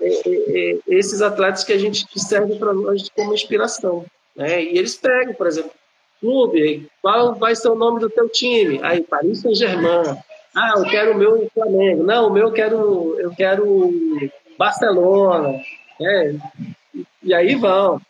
[0.02, 4.06] é, é, é esses atletas que a gente que servem para nós como inspiração.
[4.40, 4.64] Né?
[4.64, 5.72] E eles pegam, por exemplo,
[6.22, 8.80] clube, qual vai ser o nome do teu time?
[8.82, 10.18] Aí, Paris Saint-Germain.
[10.56, 12.04] Ah, eu quero o meu Flamengo.
[12.04, 13.92] Não, o meu eu quero, eu quero
[14.58, 15.62] Barcelona.
[16.02, 16.34] É,
[17.22, 18.02] e aí vão.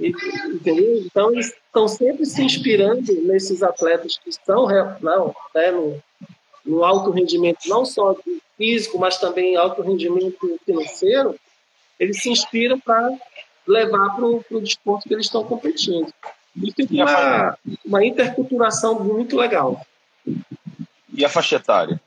[0.00, 0.98] Entendeu?
[1.06, 4.66] Então, eles estão sempre se inspirando nesses atletas que estão
[5.00, 6.02] não, né, no,
[6.66, 8.16] no alto rendimento, não só
[8.56, 11.36] físico, mas também alto rendimento financeiro.
[12.00, 13.10] Eles se inspiram para
[13.68, 16.12] levar para o desporto que eles estão competindo.
[16.56, 19.86] E tem uma, uma interculturação muito legal.
[21.12, 22.00] E a faixa etária?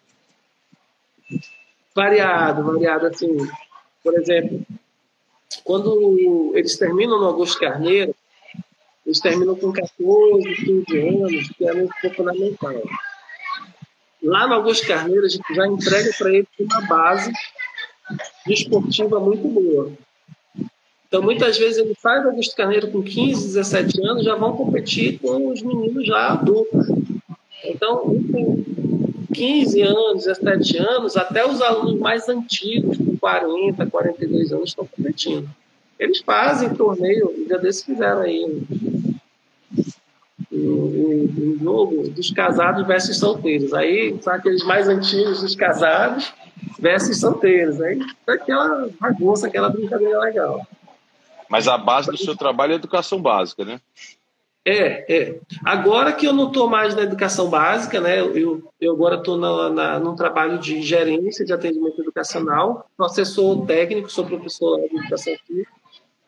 [1.95, 3.07] Variado, variado.
[3.07, 3.37] Assim,
[4.03, 4.65] por exemplo,
[5.63, 8.15] quando eles terminam no Augusto Carneiro,
[9.05, 12.81] eles terminam com 14, 15 anos, que é muito fundamental.
[14.23, 17.31] Lá no Augusto Carneiro, a gente já entrega para eles uma base
[18.45, 19.91] desportiva muito boa.
[21.11, 25.49] Então, muitas vezes, ele faz Augusto Carneiro com 15, 17 anos, já vão competir com
[25.49, 26.87] os meninos já adultos.
[27.65, 27.97] Então,
[28.31, 28.63] com
[29.33, 35.49] 15 anos, 17 anos, até os alunos mais antigos, com 40, 42 anos, estão competindo.
[35.99, 38.45] Eles fazem torneio, dia desses fizeram aí
[40.49, 43.73] um, jogo dos casados versus solteiros.
[43.73, 46.33] Aí são aqueles mais antigos dos casados
[46.79, 47.81] versus solteiros.
[47.81, 50.65] Aí aquela bagunça, aquela brincadeira legal.
[51.51, 53.81] Mas a base do seu trabalho é educação básica, né?
[54.63, 55.39] É, é.
[55.65, 58.21] Agora que eu não estou mais na educação básica, né?
[58.21, 62.85] Eu, eu agora estou na, na, num trabalho de gerência de atendimento educacional.
[62.95, 65.71] Sou assessor técnico, sou professor de educação física,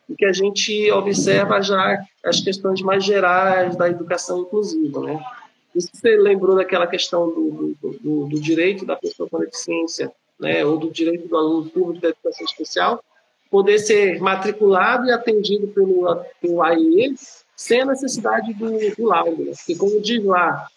[0.09, 5.23] e que a gente observa já as questões mais gerais da educação inclusiva, né?
[5.73, 10.65] Você lembrou daquela questão do, do, do, do direito da pessoa com deficiência, né?
[10.65, 13.01] Ou do direito do aluno público da educação especial?
[13.53, 17.13] Poder ser matriculado e atendido pelo, pelo AIE
[17.55, 19.45] sem a necessidade do, do laudo.
[19.45, 19.51] Né?
[19.55, 20.67] Porque, como diz lá,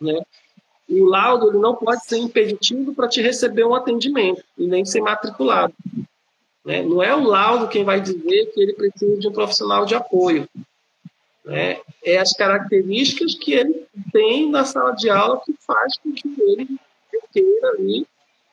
[0.00, 0.20] né,
[0.88, 5.00] o laudo ele não pode ser impeditivo para te receber um atendimento e nem ser
[5.00, 5.72] matriculado.
[6.64, 6.82] Né?
[6.82, 10.48] Não é o laudo quem vai dizer que ele precisa de um profissional de apoio.
[11.44, 11.78] Né?
[12.04, 16.68] É as características que ele tem na sala de aula que faz com que ele
[17.32, 18.04] queira ali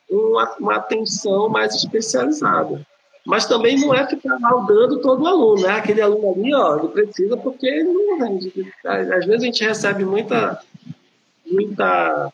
[0.07, 2.85] uma, uma atenção mais especializada
[3.27, 5.73] mas também não é ficar maldando todo aluno, né?
[5.73, 8.73] Aquele aluno ali, ó, ele precisa porque ele não rende.
[8.85, 10.63] Às vezes a gente recebe muita,
[11.45, 12.33] muita,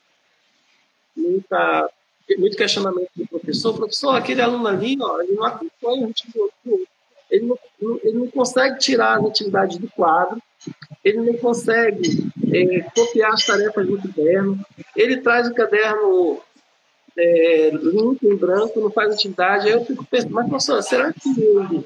[1.18, 1.90] muita,
[2.38, 3.74] muito questionamento do professor.
[3.74, 6.88] Professor, aquele aluno ali, ó, ele não acompanha o ritmo do
[7.32, 10.40] ele não, ele não consegue tirar as atividades do quadro,
[11.04, 14.64] ele não consegue é, copiar as tarefas do caderno,
[14.96, 16.40] ele traz o caderno
[17.18, 19.68] é, limpo em branco, não faz atividade.
[19.68, 21.86] Aí eu fico pensando, mas professor, será que ele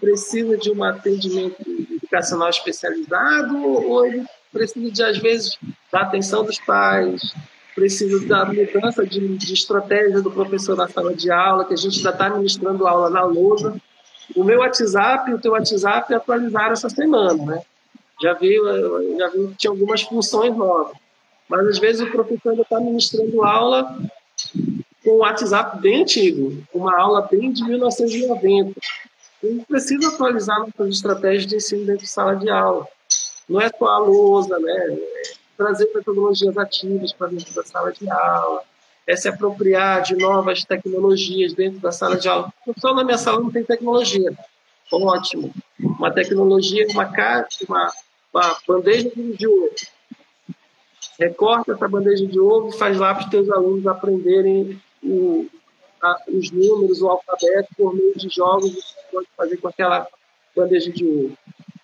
[0.00, 5.58] precisa de um atendimento educacional especializado ou ele precisa de, às vezes,
[5.90, 7.34] da atenção dos pais,
[7.74, 11.98] precisa da mudança de, de estratégia do professor na sala de aula, que a gente
[11.98, 13.76] já está ministrando aula na lousa.
[14.36, 17.62] O meu WhatsApp e o teu WhatsApp atualizaram essa semana, né?
[18.22, 18.56] Já vi,
[19.18, 20.96] já que tinha algumas funções novas.
[21.48, 23.98] Mas às vezes o professor ainda está ministrando aula
[25.04, 28.80] com o WhatsApp bem antigo, uma aula bem de 1990.
[29.42, 32.88] A gente precisa atualizar nossas estratégias de ensino dentro de sala de aula.
[33.46, 34.98] Não é só a lousa, né?
[35.56, 38.62] Trazer metodologias ativas para dentro da sala de aula,
[39.06, 42.52] é se apropriar de novas tecnologias dentro da sala de aula.
[42.78, 44.32] Só na minha sala não tem tecnologia.
[44.90, 45.52] Ótimo.
[45.78, 47.92] Uma tecnologia, uma caixa, uma,
[48.32, 49.70] uma bandeja de ovo.
[51.18, 55.46] Recorta essa bandeja de ovo e faz lá para os teus alunos aprenderem o,
[56.02, 60.08] a, os números, o alfabeto, por meio de jogos você pode fazer com aquela
[60.56, 61.36] bandeja de ovo.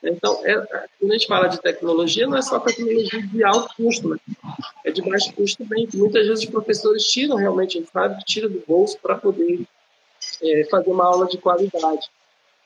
[0.02, 0.54] Então, é,
[0.98, 4.16] quando a gente fala de tecnologia, não é só tecnologia de alto custo, né?
[4.84, 5.86] é de baixo custo também.
[5.94, 9.60] Muitas vezes os professores tiram realmente, a gente sabe tira do bolso para poder
[10.42, 12.08] é, fazer uma aula de qualidade.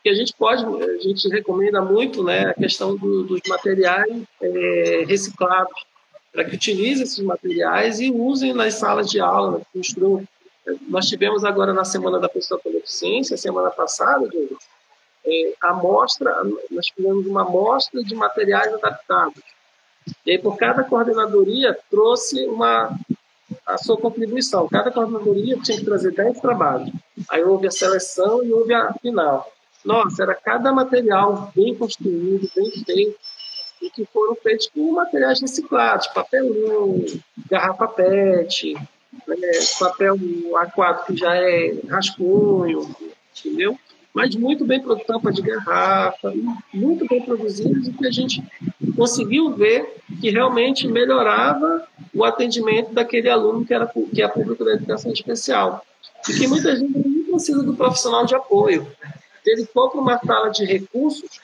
[0.05, 5.05] E a gente pode, a gente recomenda muito né, a questão do, dos materiais é,
[5.07, 5.86] reciclados,
[6.30, 10.24] para que utilizem esses materiais e usem nas salas de aula, né, construam.
[10.88, 14.28] Nós tivemos agora na Semana da Pessoa com Deficiência, semana passada,
[15.26, 16.34] é, a amostra,
[16.70, 19.42] nós fizemos uma amostra de materiais adaptados.
[20.24, 22.94] E aí, por cada coordenadoria, trouxe uma,
[23.66, 24.68] a sua contribuição.
[24.68, 26.90] Cada coordenadoria tinha que trazer 10 trabalhos.
[27.30, 29.50] Aí houve a seleção e houve a final.
[29.84, 33.18] Nossa, era cada material bem construído, bem feito,
[33.82, 37.04] e que foram feitos com materiais reciclados, papelão,
[37.50, 38.74] garrafa PET,
[39.27, 39.37] né,
[39.79, 42.89] papel A4 que já é rascunho,
[43.37, 43.79] entendeu?
[44.14, 46.33] mas muito bem tampa de garrafa,
[46.72, 48.41] muito bem produzidos e que a gente
[48.97, 54.75] conseguiu ver que realmente melhorava o atendimento daquele aluno que era que é público da
[54.75, 55.85] educação especial
[56.29, 58.87] e que muita gente não precisa do profissional de apoio.
[59.43, 61.41] Se ele for para uma sala de recursos,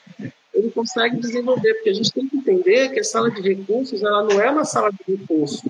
[0.53, 4.23] ele consegue desenvolver, porque a gente tem que entender que a sala de recursos ela
[4.23, 5.61] não é uma sala de recurso,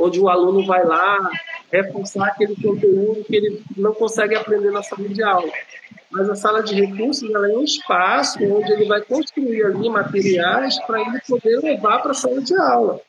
[0.00, 1.30] onde o aluno vai lá
[1.70, 5.50] reforçar aquele conteúdo que ele não consegue aprender na sala de aula
[6.10, 10.78] mas a sala de recursos ela é um espaço onde ele vai construir ali materiais
[10.84, 13.00] para ele poder levar para a sala de aula.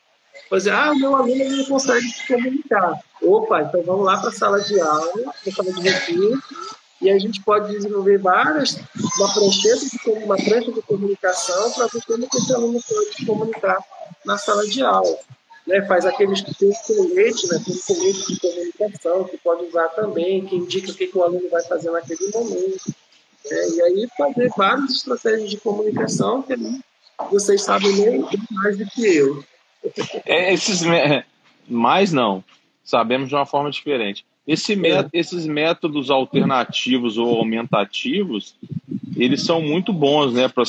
[0.48, 3.00] Pois ah, o meu aluno não consegue se comunicar.
[3.20, 7.10] Opa, então vamos lá para a sala de aula, para a sala de recursos, e
[7.10, 8.76] a gente pode desenvolver várias,
[9.18, 13.78] uma prancheta de, uma prancha de comunicação para ver como esse aluno pode se comunicar
[14.24, 15.18] na sala de aula.
[15.72, 20.44] Né, faz aqueles que tem colete, né, tem colete de comunicação que pode usar também,
[20.44, 22.94] que indica o que, que o aluno vai fazer naquele momento.
[23.50, 26.54] Né, e aí fazer várias estratégias de comunicação que
[27.30, 29.42] vocês sabem nem mais do que eu.
[30.26, 30.82] É, esses
[31.66, 32.44] mais não,
[32.84, 34.26] sabemos de uma forma diferente.
[34.46, 35.08] Esse é.
[35.10, 38.56] Esses métodos alternativos ou aumentativos,
[39.16, 40.64] eles são muito bons né, para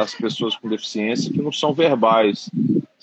[0.00, 2.48] as pessoas com deficiência que não são verbais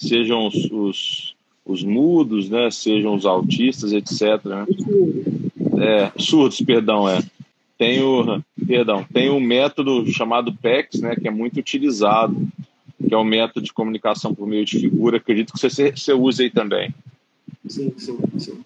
[0.02, 1.36] sejam os, os,
[1.66, 4.43] os mudos, né, sejam os autistas, etc.
[4.45, 4.66] Né?
[5.80, 7.22] É, surdos, perdão, é.
[7.78, 12.36] Tem o, perdão, tem o método chamado PEX, né, que é muito utilizado,
[13.07, 15.18] que é o método de comunicação por meio de figura.
[15.18, 16.93] Acredito que você, você use aí também.
[17.68, 18.64] Sim, sim, sim.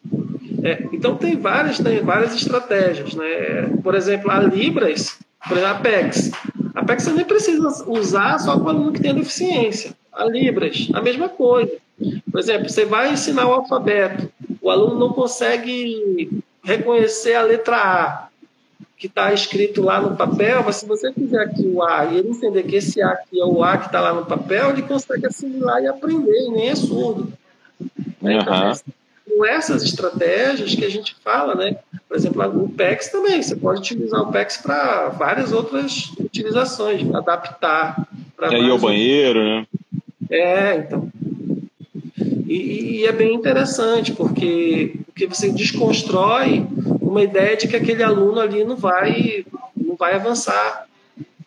[0.64, 3.70] É, então tem várias, tem várias estratégias, né?
[3.84, 5.18] Por exemplo, a Libras,
[5.48, 6.32] por exemplo, a PEX.
[6.74, 11.02] A PEX você nem precisa usar só o aluno que tem deficiência a Libras, a
[11.02, 11.72] mesma coisa.
[12.32, 14.30] Por exemplo, você vai ensinar o alfabeto,
[14.62, 18.28] o aluno não consegue reconhecer a letra A
[18.98, 22.30] que está escrito lá no papel, mas se você fizer aqui o A e ele
[22.30, 25.28] entender que esse A aqui é o A que está lá no papel, ele consegue
[25.28, 27.32] assimilar e aprender, e nem é surdo.
[28.22, 28.32] Uhum.
[28.32, 28.74] Então,
[29.28, 31.78] com essas estratégias que a gente fala, né?
[32.08, 38.08] Por exemplo, o PEX também, você pode utilizar o PEX para várias outras utilizações, adaptar.
[38.38, 39.68] Para ir ao banheiro, né?
[40.30, 41.10] É, então.
[42.46, 46.66] E, e, é bem interessante, porque, porque você desconstrói
[47.02, 50.88] uma ideia de que aquele aluno ali não vai, não vai avançar.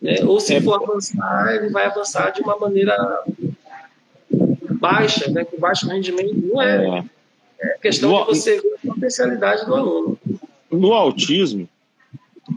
[0.01, 0.17] Né?
[0.23, 0.61] Ou se é.
[0.61, 3.23] for avançar, ele vai avançar de uma maneira
[4.71, 5.45] baixa, né?
[5.45, 6.35] com baixo rendimento.
[6.35, 7.05] Não é.
[7.61, 10.19] É, é questão no, de você ver a potencialidade do aluno.
[10.69, 11.67] No autismo,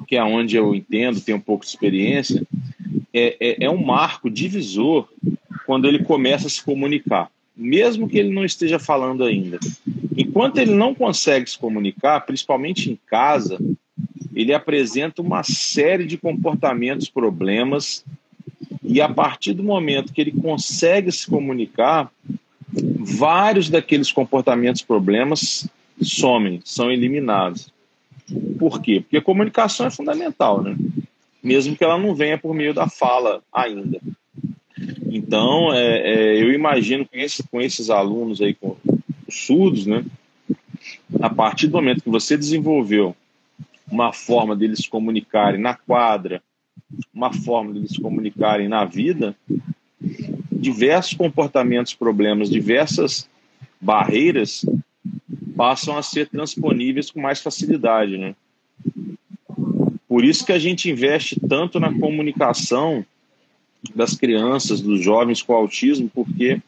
[0.07, 2.45] que é onde eu entendo, tenho um pouco de experiência,
[3.12, 5.09] é, é, é um marco divisor
[5.66, 9.59] quando ele começa a se comunicar, mesmo que ele não esteja falando ainda.
[10.17, 13.59] Enquanto ele não consegue se comunicar, principalmente em casa,
[14.35, 18.05] ele apresenta uma série de comportamentos, problemas,
[18.83, 22.11] e a partir do momento que ele consegue se comunicar,
[22.99, 25.69] vários daqueles comportamentos, problemas
[26.03, 27.71] somem, são eliminados.
[28.59, 29.01] Por quê?
[29.01, 30.77] Porque a comunicação é fundamental, né?
[31.43, 34.01] Mesmo que ela não venha por meio da fala ainda.
[35.15, 38.79] Então, é, é, eu imagino que esse, com esses alunos aí, com
[39.29, 40.03] os surdos, né,
[41.21, 43.15] a partir do momento que você desenvolveu
[43.91, 46.43] uma forma deles comunicarem na quadra,
[47.13, 49.37] uma forma deles comunicarem na vida,
[50.51, 53.29] diversos comportamentos, problemas, diversas
[53.79, 54.65] barreiras
[55.55, 58.35] passam a ser transponíveis com mais facilidade, né?
[60.09, 63.05] Por isso que a gente investe tanto na comunicação
[63.95, 66.61] das crianças, dos jovens com autismo, porque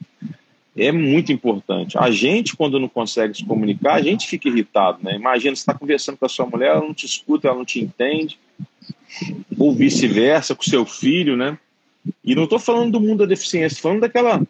[0.76, 1.96] é muito importante.
[1.96, 5.14] A gente, quando não consegue se comunicar, a gente fica irritado, né?
[5.14, 7.80] Imagina, você está conversando com a sua mulher, ela não te escuta, ela não te
[7.80, 8.38] entende,
[9.56, 11.56] ou vice-versa, com seu filho, né?
[12.24, 14.42] E não estou falando do mundo da deficiência, falando daquela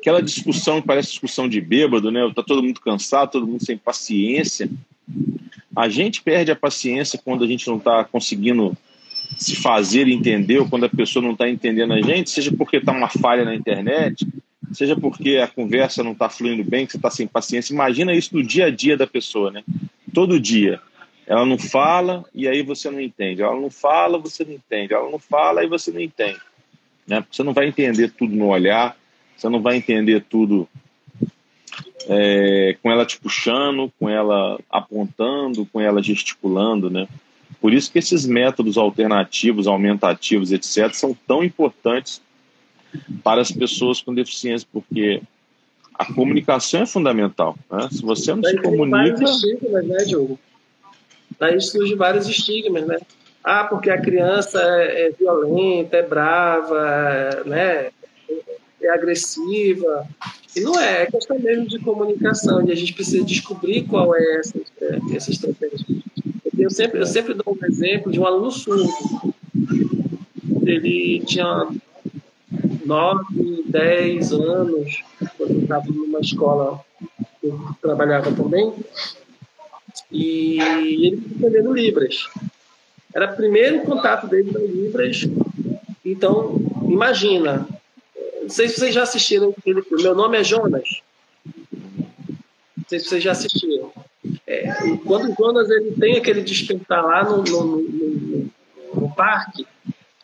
[0.00, 2.20] aquela discussão que parece discussão de bêbado, né?
[2.34, 4.70] Tá todo mundo cansado, todo mundo sem paciência.
[5.76, 8.76] A gente perde a paciência quando a gente não está conseguindo
[9.36, 12.92] se fazer entender, ou quando a pessoa não está entendendo a gente, seja porque está
[12.92, 14.26] uma falha na internet,
[14.72, 17.72] seja porque a conversa não está fluindo bem, que você está sem paciência.
[17.72, 19.62] Imagina isso no dia a dia da pessoa, né?
[20.12, 20.80] Todo dia.
[21.26, 23.42] Ela não fala e aí você não entende.
[23.42, 24.94] Ela não fala, você não entende.
[24.94, 26.40] Ela não fala e você não entende.
[27.06, 27.24] Né?
[27.30, 28.96] Você não vai entender tudo no olhar,
[29.36, 30.68] você não vai entender tudo
[32.08, 37.06] é, com ela te puxando, com ela apontando, com ela gesticulando, né?
[37.60, 42.20] Por isso que esses métodos alternativos, aumentativos, etc., são tão importantes
[43.22, 45.22] para as pessoas com deficiência, porque
[45.94, 47.56] a comunicação é fundamental.
[47.70, 47.88] Né?
[47.90, 49.14] Se você não se comunica.
[49.14, 50.38] Vários estigmas, né, Diogo?
[51.38, 52.98] Daí surgem vários estigmas, né?
[53.44, 57.90] Ah, porque a criança é, é violenta, é brava, né?
[58.82, 60.06] é agressiva.
[60.56, 64.36] E não é, é questão mesmo de comunicação, e a gente precisa descobrir qual é
[64.36, 65.86] essa, é, essa estratégia.
[66.58, 68.88] Eu sempre, eu sempre dou um exemplo de um aluno surdo.
[70.66, 71.68] Ele tinha
[72.84, 75.04] 9, 10 anos,
[75.36, 76.80] quando eu estava numa escola
[77.40, 78.74] que eu trabalhava também,
[80.10, 82.28] e ele aprendendo Libras.
[83.14, 85.28] Era o primeiro contato dele com Libras.
[86.04, 86.56] Então,
[86.88, 87.68] imagina,
[88.42, 89.54] não sei se vocês já assistiram.
[89.64, 91.02] Meu nome é Jonas.
[92.76, 93.87] Não sei se vocês já assistiram.
[94.50, 98.50] É, quando o Jonas ele tem aquele despertar lá no, no, no,
[98.94, 99.66] no parque,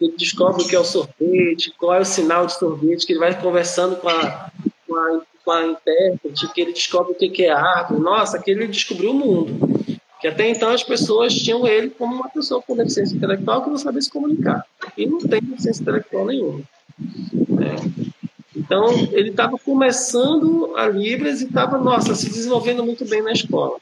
[0.01, 3.21] ele descobre o que é o sorvete, qual é o sinal de sorvete, que ele
[3.21, 4.51] vai conversando com a,
[4.89, 8.01] com a, com a intérprete, que ele descobre o que é árvore.
[8.01, 9.75] Nossa, que ele descobriu o mundo.
[10.23, 13.77] Que até então as pessoas tinham ele como uma pessoa com deficiência intelectual que não
[13.77, 14.65] sabia se comunicar.
[14.97, 16.63] E não tem deficiência intelectual nenhuma.
[17.61, 18.15] É.
[18.57, 23.77] Então, ele estava começando a Libras e estava, nossa, se desenvolvendo muito bem na escola.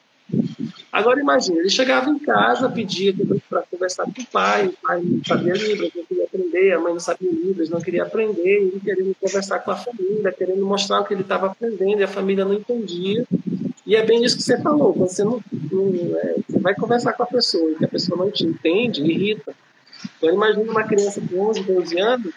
[0.92, 3.14] Agora imagine, ele chegava em casa, pedia
[3.48, 6.92] para conversar com o pai, o pai não sabia Libras, não queria aprender, a mãe
[6.92, 11.04] não sabia Libras, não queria aprender, ele querendo conversar com a família, querendo mostrar o
[11.06, 13.24] que ele estava aprendendo, e a família não entendia.
[13.86, 17.22] E é bem isso que você falou, você não, não é, você vai conversar com
[17.22, 19.54] a pessoa e que a pessoa não te entende, irrita.
[20.18, 22.34] Então imagina uma criança com 11, 12 anos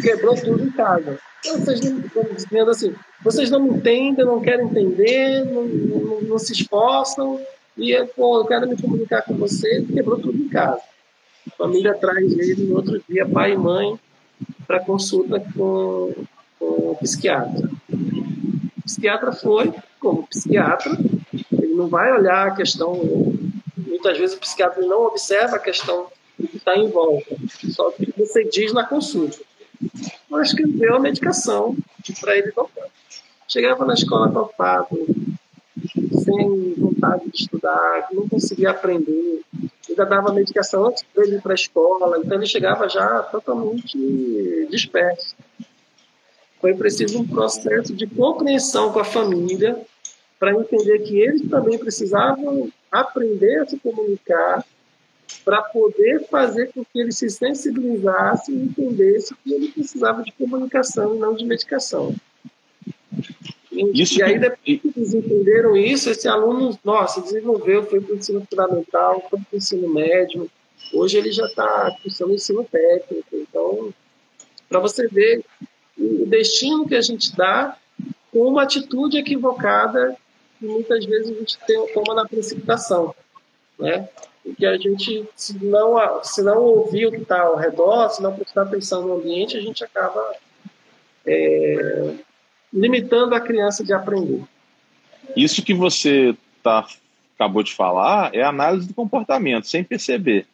[0.00, 1.18] quebrou tudo em casa.
[1.44, 2.02] Vocês não,
[2.34, 7.40] dizendo assim, vocês não entendem, não querem entender, não, não, não se esforçam,
[7.76, 10.80] e pô, eu quero me comunicar com você, quebrou tudo em casa.
[11.46, 13.98] A família traz ele no outro dia, pai e mãe,
[14.66, 16.14] para consulta com,
[16.58, 17.68] com o psiquiatra.
[17.90, 20.96] O psiquiatra foi, como psiquiatra,
[21.52, 22.94] ele não vai olhar a questão,
[23.76, 26.06] muitas vezes o psiquiatra não observa a questão
[26.36, 27.36] que está em volta,
[27.70, 29.38] só que você diz na consulta
[30.30, 31.76] ela escreveu a medicação
[32.20, 32.88] para ele tomar.
[33.46, 35.06] Chegava na escola topado,
[36.24, 39.42] sem vontade de estudar, não conseguia aprender,
[39.88, 45.36] ainda dava medicação antes dele ir para a escola, então ele chegava já totalmente disperso.
[46.60, 49.78] Foi preciso um processo de compreensão com a família
[50.38, 54.64] para entender que eles também precisavam aprender a se comunicar
[55.44, 61.14] para poder fazer com que ele se sensibilizasse e entendesse que ele precisava de comunicação
[61.14, 62.14] e não de medicação.
[63.92, 68.16] Isso, e aí, depois que eles entenderam isso, esse aluno, nossa, desenvolveu, foi para o
[68.16, 70.48] ensino fundamental, foi para o ensino médio,
[70.92, 73.26] hoje ele já está cursando ensino técnico.
[73.32, 73.92] Então,
[74.68, 75.44] para você ver
[75.98, 77.76] o destino que a gente dá
[78.32, 80.16] com uma atitude equivocada
[80.58, 83.14] que muitas vezes a gente tem, toma na precipitação.
[83.78, 84.08] Né?
[84.52, 88.34] Que a gente, se não, se não ouvir o que está ao redor, se não
[88.34, 90.34] prestar atenção no ambiente, a gente acaba
[91.26, 92.14] é,
[92.72, 94.42] limitando a criança de aprender.
[95.34, 96.86] Isso que você tá,
[97.34, 100.46] acabou de falar é análise do comportamento, sem perceber.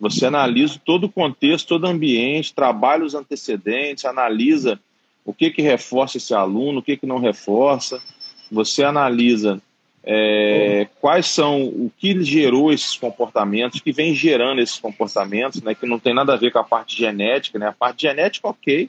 [0.00, 4.80] Você analisa todo o contexto, todo o ambiente, trabalha os antecedentes, analisa
[5.24, 8.02] o que, que reforça esse aluno, o que, que não reforça.
[8.50, 9.62] Você analisa
[10.02, 15.86] é, quais são o que gerou esses comportamentos, que vem gerando esses comportamentos, né, que
[15.86, 17.68] não tem nada a ver com a parte genética, né?
[17.68, 18.88] A parte genética, ok,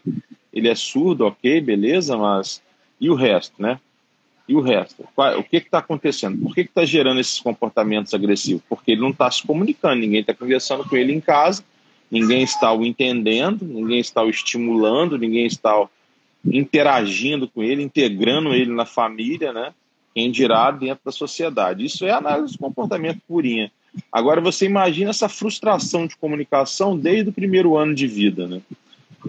[0.54, 2.62] ele é surdo, ok, beleza, mas
[3.00, 3.80] e o resto, né?
[4.48, 5.08] E o resto?
[5.38, 6.38] O que está acontecendo?
[6.42, 8.62] Por que está gerando esses comportamentos agressivos?
[8.68, 11.64] Porque ele não está se comunicando, ninguém está conversando com ele em casa,
[12.10, 15.88] ninguém está o entendendo, ninguém está o estimulando, ninguém está
[16.44, 19.74] interagindo com ele, integrando ele na família, né?
[20.14, 21.86] Quem dirá dentro da sociedade.
[21.86, 23.72] Isso é análise de comportamento purinha.
[24.12, 28.62] Agora você imagina essa frustração de comunicação desde o primeiro ano de vida, né?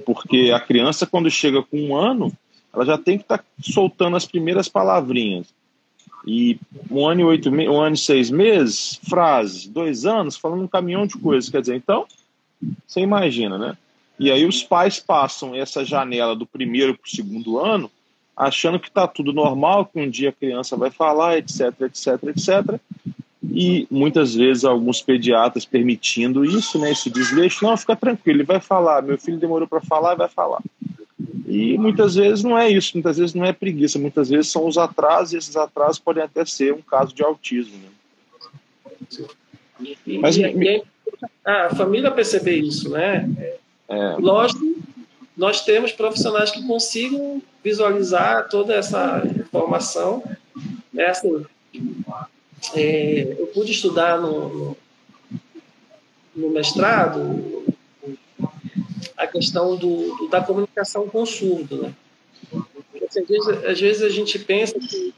[0.04, 2.32] Porque a criança, quando chega com um ano,
[2.72, 5.52] ela já tem que estar tá soltando as primeiras palavrinhas.
[6.26, 6.58] E
[6.90, 11.06] um ano e oito um ano e seis meses, frases, dois anos, falando um caminhão
[11.06, 11.50] de coisas.
[11.50, 12.06] Quer dizer, então,
[12.86, 13.76] você imagina, né?
[14.18, 17.90] E aí os pais passam essa janela do primeiro para o segundo ano,
[18.36, 22.80] achando que está tudo normal, que um dia a criança vai falar, etc, etc, etc.
[23.50, 28.60] E muitas vezes alguns pediatras permitindo isso, né, esse desleixo, não, fica tranquilo, ele vai
[28.60, 30.62] falar, meu filho demorou para falar, vai falar.
[31.46, 34.78] E muitas vezes não é isso, muitas vezes não é preguiça, muitas vezes são os
[34.78, 37.78] atrasos, e esses atrasos podem até ser um caso de autismo.
[37.78, 39.26] Né?
[40.06, 40.78] E, Mas, e, me...
[40.78, 40.84] e
[41.44, 43.28] a família perceber isso, né?
[43.88, 44.16] É.
[44.18, 44.64] Lógico,
[45.36, 50.22] nós temos profissionais que consigam visualizar toda essa informação.
[50.96, 51.46] É assim,
[52.74, 54.76] é, eu pude estudar no,
[56.34, 57.64] no mestrado
[59.16, 61.82] a questão do, do, da comunicação com o surdo.
[61.82, 61.94] Né?
[63.08, 65.14] Assim, às, vezes, às, vezes, a gente pensa que,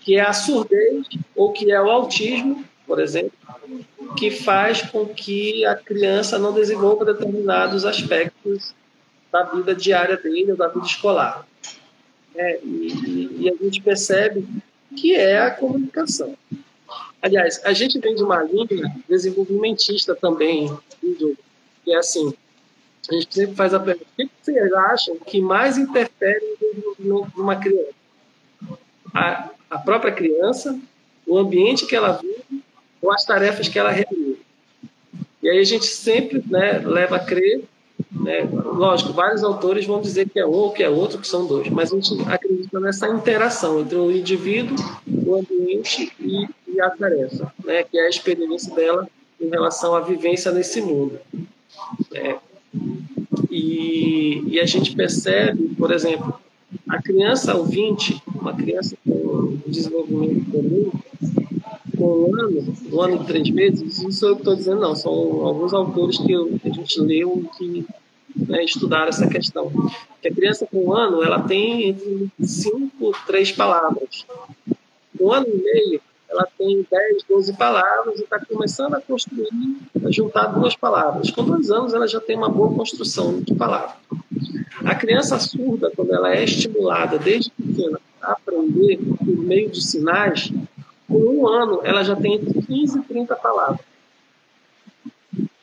[0.00, 3.32] que é a surdez ou que é o autismo, por exemplo,
[4.18, 8.74] que faz com que a criança não desenvolva determinados aspectos
[9.30, 11.46] da vida diária dele ou da vida escolar.
[12.34, 14.46] É, e, e, a gente percebe
[14.96, 16.36] que é a comunicação.
[17.22, 21.36] Aliás, a gente vem de uma linha desenvolvimentista também, que
[21.88, 22.32] é assim,
[23.10, 27.34] a gente sempre faz a pergunta, o que vocês acham que mais interfere no desenvolvimento
[27.34, 27.94] de uma criança?
[29.14, 30.78] A, a própria criança,
[31.26, 32.62] o ambiente que ela vive
[33.00, 34.38] ou as tarefas que ela realiza.
[35.42, 37.62] E aí a gente sempre né, leva a crer,
[38.10, 41.46] né, lógico, vários autores vão dizer que é um ou que é outro, que são
[41.46, 44.76] dois, mas a gente acredita nessa interação entre o indivíduo,
[45.06, 49.08] o ambiente e, e a tarefa, né, que é a experiência dela
[49.40, 51.18] em relação à vivência nesse mundo.
[52.12, 52.36] É,
[53.50, 56.38] e, e, a gente percebe, por exemplo,
[56.88, 60.90] a criança ouvinte, uma criança com desenvolvimento comum,
[61.47, 61.47] com
[62.04, 66.18] um ano, um ano e três meses, isso eu estou dizendo não, são alguns autores
[66.18, 67.86] que, eu, que a gente leu que
[68.36, 69.70] né, estudaram essa questão.
[70.20, 74.26] Que a criança com um ano, ela tem cinco, três palavras.
[75.20, 79.48] Um ano e meio, ela tem 10, 12 palavras e está começando a construir,
[80.04, 81.30] a juntar duas palavras.
[81.30, 83.96] Com dois anos, ela já tem uma boa construção de palavras.
[84.84, 90.52] A criança surda, quando ela é estimulada desde pequena a aprender por meio de sinais,
[91.08, 93.80] com um ano ela já tem entre 15 e 30 palavras.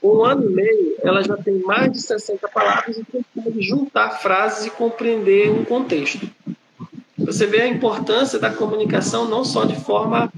[0.04, 4.68] Um ano e meio, ela já tem mais de 60 palavras e consegue juntar frases
[4.68, 6.30] e compreender um contexto.
[7.18, 10.32] Você vê a importância da comunicação não só de forma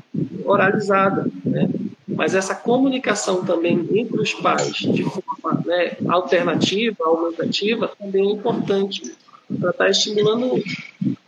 [0.45, 1.69] oralizada, né?
[2.07, 9.13] mas essa comunicação também entre os pais de forma né, alternativa, aumentativa, também é importante
[9.59, 10.63] para estar tá estimulando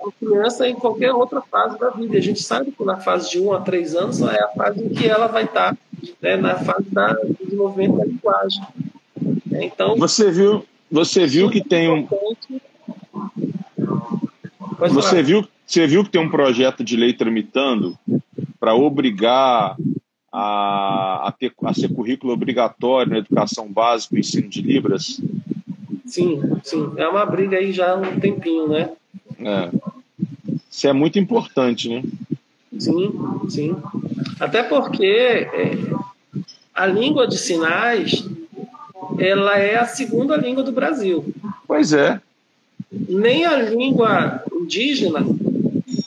[0.01, 2.17] a criança em qualquer outra fase da vida.
[2.17, 4.89] A gente sabe que na fase de 1 a 3 anos é a fase em
[4.89, 5.77] que ela vai estar
[6.21, 8.63] né, na fase da, do desenvolvimento da linguagem.
[9.51, 12.07] Então, você viu, você viu que tem um.
[14.77, 17.97] Você viu, você viu que tem um projeto de lei tramitando
[18.59, 19.75] para obrigar
[20.31, 25.21] a, a, ter, a ser currículo obrigatório na educação básica e ensino de Libras?
[26.05, 26.91] Sim, sim.
[26.97, 28.91] É uma briga aí já há um tempinho, né?
[29.39, 29.69] É.
[30.80, 32.01] Isso é muito importante, né?
[32.77, 33.11] Sim,
[33.49, 33.75] sim.
[34.39, 35.77] Até porque é,
[36.73, 38.25] a língua de sinais
[39.17, 41.36] ela é a segunda língua do Brasil.
[41.67, 42.21] Pois é.
[42.89, 45.25] Nem a língua indígena,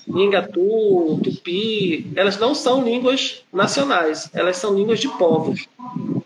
[0.08, 5.66] Ingatu, Tupi, elas não são línguas nacionais, elas são línguas de povos.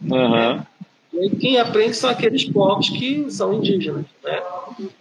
[0.09, 0.63] Uhum.
[1.15, 4.05] E quem aprende são aqueles povos que são indígenas.
[4.23, 4.41] Né?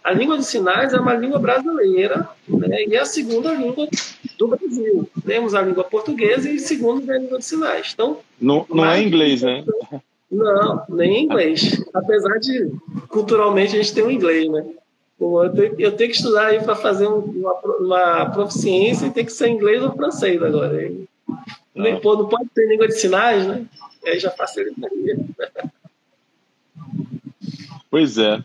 [0.06, 2.84] A língua de sinais é uma língua brasileira né?
[2.86, 3.88] e é a segunda língua
[4.38, 5.10] do Brasil.
[5.26, 7.90] Temos a língua portuguesa e segundo a língua de sinais.
[7.92, 9.64] Então, não, não é inglês, né?
[10.28, 11.84] Não, nem inglês.
[11.94, 12.68] Apesar de
[13.08, 14.66] culturalmente a gente ter o um inglês, né?
[15.20, 19.32] eu, tenho, eu tenho que estudar aí para fazer uma, uma proficiência e tem que
[19.32, 20.92] ser inglês ou francês agora.
[21.74, 22.00] Não.
[22.00, 23.64] Pô, não pode ter língua de sinais, né?
[24.04, 25.16] Aí já facilitaria.
[27.88, 28.44] Pois é.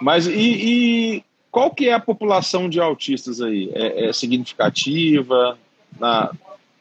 [0.00, 3.70] Mas e, e, qual que é a população de autistas aí?
[3.74, 5.58] É, é significativa
[5.98, 6.32] na,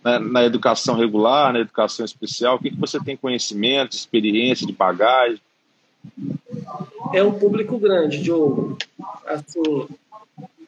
[0.03, 2.55] na, na, educação regular, na educação especial?
[2.55, 5.39] O que, que você tem conhecimento, experiência, de bagagem?
[7.13, 8.77] É um público grande, Diogo.
[9.25, 9.87] Assim,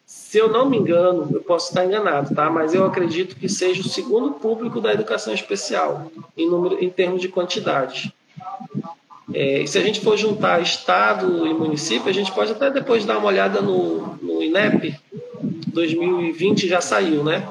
[0.06, 2.50] se eu não me engano, eu posso estar enganado, tá?
[2.50, 7.22] Mas eu acredito que seja o segundo público da educação especial em número, em termos
[7.22, 8.14] de quantidade.
[9.34, 13.06] É, e se a gente for juntar estado e município, a gente pode até depois
[13.06, 14.96] dar uma olhada no, no INEP
[15.68, 17.48] 2020 já saiu, né?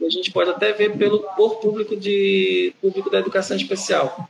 [0.00, 4.28] A gente pode até ver pelo por público de público da educação especial.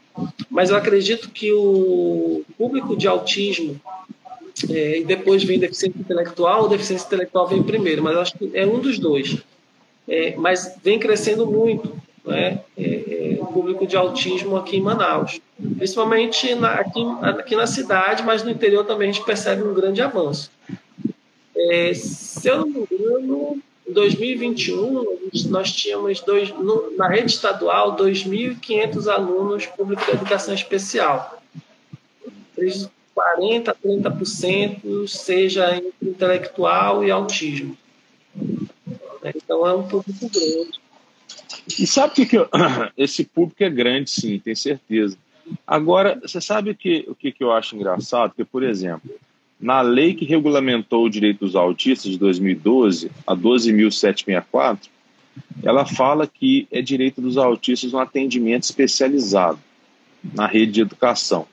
[0.51, 3.81] Mas eu acredito que o público de autismo
[4.71, 8.67] é, e depois vem deficiência intelectual, ou deficiência intelectual vem primeiro, mas acho que é
[8.67, 9.39] um dos dois.
[10.07, 13.02] É, mas vem crescendo muito né, é,
[13.53, 15.41] público de autismo aqui em Manaus.
[15.77, 20.01] Principalmente na, aqui, aqui, na cidade, mas no interior também a gente percebe um grande
[20.01, 20.51] avanço.
[21.57, 27.97] É, se eu não me engano, em 2021, nós tínhamos dois, no, na rede estadual
[27.97, 31.41] 2.500 alunos públicos de educação especial.
[32.57, 37.77] 40% a 30% seja intelectual e autismo.
[39.25, 40.82] Então é um público grande.
[41.67, 42.49] E sabe que, que eu...
[42.97, 45.17] esse público é grande, sim, tem certeza.
[45.67, 48.35] Agora, você sabe o que, o que, que eu acho engraçado?
[48.35, 49.11] Que, por exemplo,
[49.61, 54.89] na lei que regulamentou o direito dos autistas de 2012, a 12.764,
[55.63, 59.59] ela fala que é direito dos autistas um atendimento especializado
[60.35, 61.47] na rede de educação.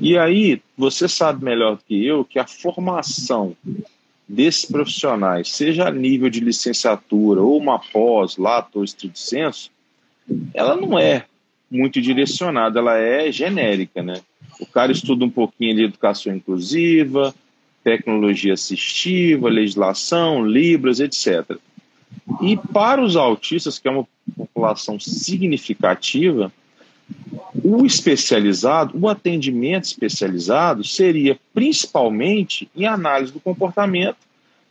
[0.00, 3.56] E aí, você sabe melhor do que eu que a formação
[4.28, 9.70] desses profissionais, seja a nível de licenciatura ou uma pós, lato ou estrito senso,
[10.52, 11.24] ela não é
[11.70, 14.20] muito direcionada, ela é genérica, né?
[14.60, 17.34] O cara estuda um pouquinho de educação inclusiva,
[17.84, 21.56] tecnologia assistiva, legislação, libras, etc.
[22.42, 24.06] E para os autistas, que é uma
[24.36, 26.52] população significativa,
[27.64, 34.18] o especializado, o atendimento especializado seria principalmente em análise do comportamento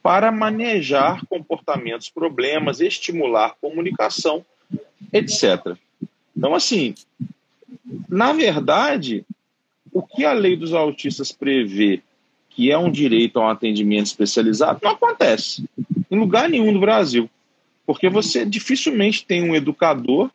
[0.02, 4.46] para manejar comportamentos, problemas, estimular comunicação,
[5.12, 5.76] etc.
[6.38, 6.94] Então, assim,
[8.08, 9.26] na verdade,
[9.92, 12.02] o que a lei dos autistas prevê
[12.50, 15.66] que é um direito a um atendimento especializado não acontece
[16.10, 17.30] em lugar nenhum do Brasil,
[17.86, 20.32] porque você dificilmente tem um educador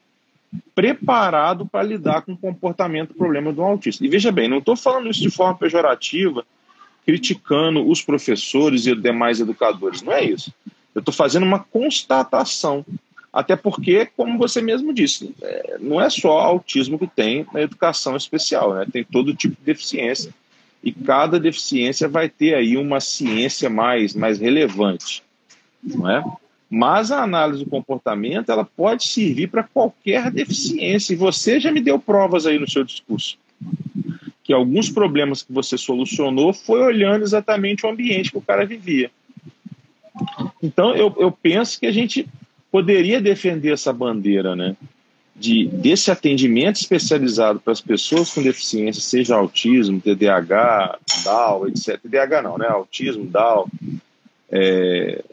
[0.74, 4.05] preparado para lidar com o comportamento, problema do autista.
[4.05, 6.44] E veja bem, não estou falando isso de forma pejorativa,
[7.05, 10.53] criticando os professores e demais educadores, não é isso.
[10.94, 12.84] Eu estou fazendo uma constatação,
[13.32, 18.16] até porque, como você mesmo disse, é, não é só autismo que tem na educação
[18.16, 18.86] especial, né?
[18.92, 20.34] tem todo tipo de deficiência,
[20.82, 25.22] e cada deficiência vai ter aí uma ciência mais, mais relevante,
[25.82, 26.24] não é?
[26.70, 31.12] Mas a análise do comportamento ela pode servir para qualquer deficiência.
[31.12, 33.36] E você já me deu provas aí no seu discurso.
[34.44, 39.10] Que alguns problemas que você solucionou foi olhando exatamente o ambiente que o cara vivia.
[40.62, 42.28] Então eu, eu penso que a gente
[42.70, 44.76] poderia defender essa bandeira, né?
[45.34, 51.98] De, desse atendimento especializado para as pessoas com deficiência, seja autismo, TDAH, DAO, etc.
[51.98, 52.68] TDAH não, né?
[52.68, 53.66] Autismo, DAO,
[54.50, 55.24] é,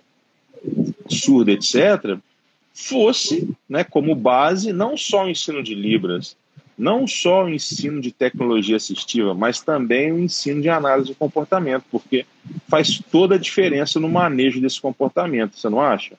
[1.16, 2.18] surda, etc.,
[2.74, 6.36] fosse né, como base não só o ensino de Libras,
[6.78, 11.84] não só o ensino de tecnologia assistiva, mas também o ensino de análise de comportamento,
[11.89, 12.26] porque
[12.70, 16.16] faz toda a diferença no manejo desse comportamento, você não acha?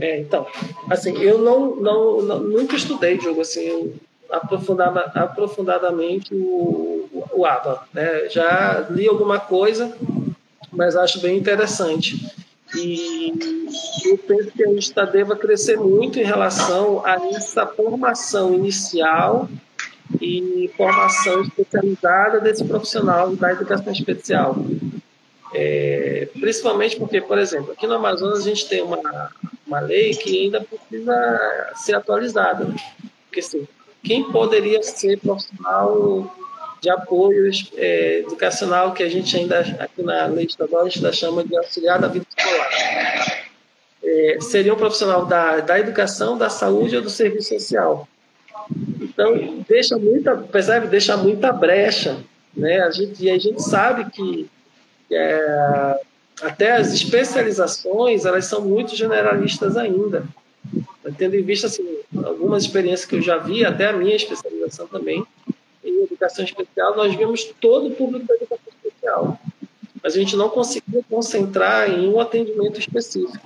[0.00, 0.46] É, então,
[0.88, 3.92] assim, eu não, não, não nunca estudei jogo assim
[4.30, 8.28] aprofundada, aprofundadamente o, o, ABA, né?
[8.30, 9.94] Já li alguma coisa,
[10.72, 12.26] mas acho bem interessante.
[12.74, 13.32] E
[14.04, 19.48] eu penso que a tá, deva crescer muito em relação a essa formação inicial
[20.20, 24.56] e formação especializada desse profissional da educação especial.
[25.54, 29.30] É, principalmente porque, por exemplo, aqui no Amazonas a gente tem uma,
[29.66, 32.74] uma lei que ainda precisa ser atualizada.
[33.26, 33.68] Porque, assim,
[34.02, 36.34] quem poderia ser profissional
[36.82, 41.12] de apoio é, educacional que a gente ainda, aqui na lei estadual, a gente ainda
[41.12, 43.44] chama de auxiliar da vida escolar.
[44.02, 48.08] É, seria um profissional da, da educação, da saúde ou do serviço social.
[49.00, 50.88] Então, deixa muita, percebe?
[50.88, 52.18] Deixa muita brecha.
[52.54, 52.80] Né?
[52.80, 54.50] A gente, e a gente sabe que
[55.08, 56.00] é,
[56.42, 60.24] até as especializações, elas são muito generalistas ainda.
[61.16, 61.86] Tendo em vista assim,
[62.24, 65.24] algumas experiências que eu já vi, até a minha especialização também,
[65.84, 69.40] em educação especial, nós vimos todo o público da educação especial.
[70.02, 73.38] Mas a gente não conseguia concentrar em um atendimento específico.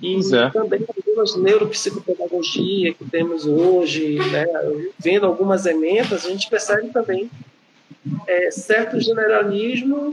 [0.00, 0.50] E é.
[0.50, 4.46] também algumas neuropsicopedagogia que temos hoje, né,
[4.98, 7.28] vendo algumas emendas, a gente percebe também
[8.26, 10.12] é, certo generalismo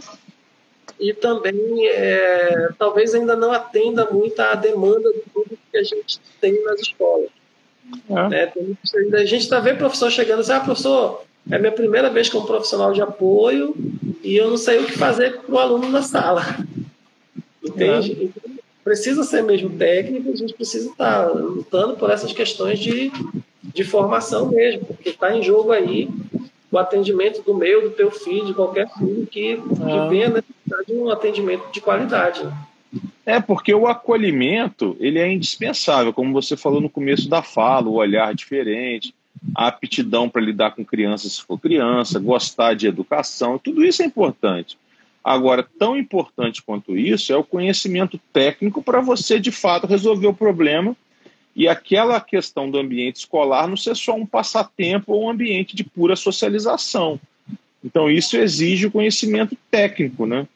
[1.00, 6.20] e também é, talvez ainda não atenda muito à demanda do público que a gente
[6.40, 7.30] tem nas escolas.
[8.10, 8.30] É.
[8.30, 8.54] Né?
[9.14, 12.46] A gente está vendo professor chegando e diz, ah, professor, é minha primeira vez como
[12.46, 13.76] profissional de apoio
[14.24, 16.44] e eu não sei o que fazer para o aluno na sala.
[17.64, 18.18] Entende?
[18.22, 18.52] Então,
[18.84, 23.12] precisa ser mesmo técnico, a gente precisa estar tá lutando por essas questões de,
[23.64, 26.10] de formação mesmo, porque está em jogo aí
[26.72, 30.08] o atendimento do meu, do teu filho, de qualquer filho que, que ah.
[30.08, 32.44] venha necessitar de um atendimento de qualidade.
[32.44, 32.54] Né?
[33.26, 37.96] É, porque o acolhimento, ele é indispensável, como você falou no começo da fala, o
[37.96, 39.14] olhar diferente,
[39.56, 44.06] a aptidão para lidar com crianças se for criança, gostar de educação, tudo isso é
[44.06, 44.78] importante.
[45.24, 50.34] Agora, tão importante quanto isso é o conhecimento técnico para você, de fato, resolver o
[50.34, 50.96] problema
[51.56, 55.84] e aquela questão do ambiente escolar não ser só um passatempo ou um ambiente de
[55.84, 57.20] pura socialização.
[57.84, 60.48] Então, isso exige o conhecimento técnico, né?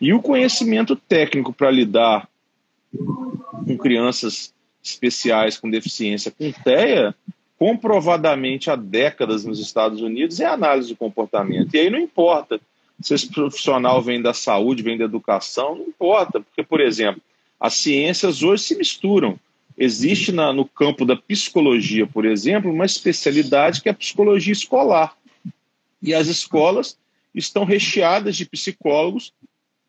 [0.00, 2.28] E o conhecimento técnico para lidar
[2.92, 4.52] com crianças
[4.82, 7.14] especiais com deficiência com TEA,
[7.62, 11.72] comprovadamente há décadas nos Estados Unidos, é análise do comportamento.
[11.72, 12.60] E aí não importa
[13.00, 17.22] se esse profissional vem da saúde, vem da educação, não importa, porque, por exemplo,
[17.60, 19.38] as ciências hoje se misturam.
[19.78, 25.16] Existe na, no campo da psicologia, por exemplo, uma especialidade que é a psicologia escolar.
[26.02, 26.98] E as escolas
[27.32, 29.32] estão recheadas de psicólogos,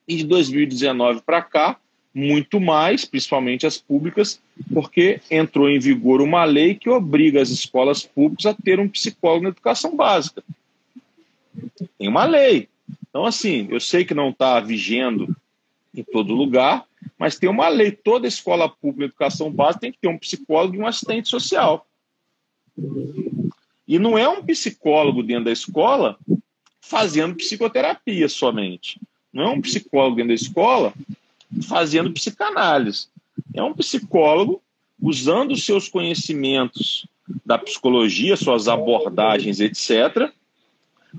[0.08, 1.80] e de 2019 para cá,
[2.14, 4.40] muito mais, principalmente as públicas,
[4.72, 9.44] porque entrou em vigor uma lei que obriga as escolas públicas a ter um psicólogo
[9.44, 10.44] na educação básica.
[11.98, 12.70] Tem uma lei.
[13.10, 15.36] Então, assim, eu sei que não está vigendo
[15.96, 16.86] em todo lugar,
[17.18, 17.92] mas tem uma lei.
[17.92, 21.86] Toda escola pública de educação básica tem que ter um psicólogo e um assistente social.
[23.88, 26.18] E não é um psicólogo dentro da escola
[26.82, 29.00] fazendo psicoterapia somente.
[29.32, 30.94] Não é um psicólogo dentro da escola
[31.62, 33.08] fazendo psicanálise.
[33.54, 34.62] É um psicólogo
[35.02, 37.06] usando seus conhecimentos
[37.46, 40.32] da psicologia, suas abordagens, etc.,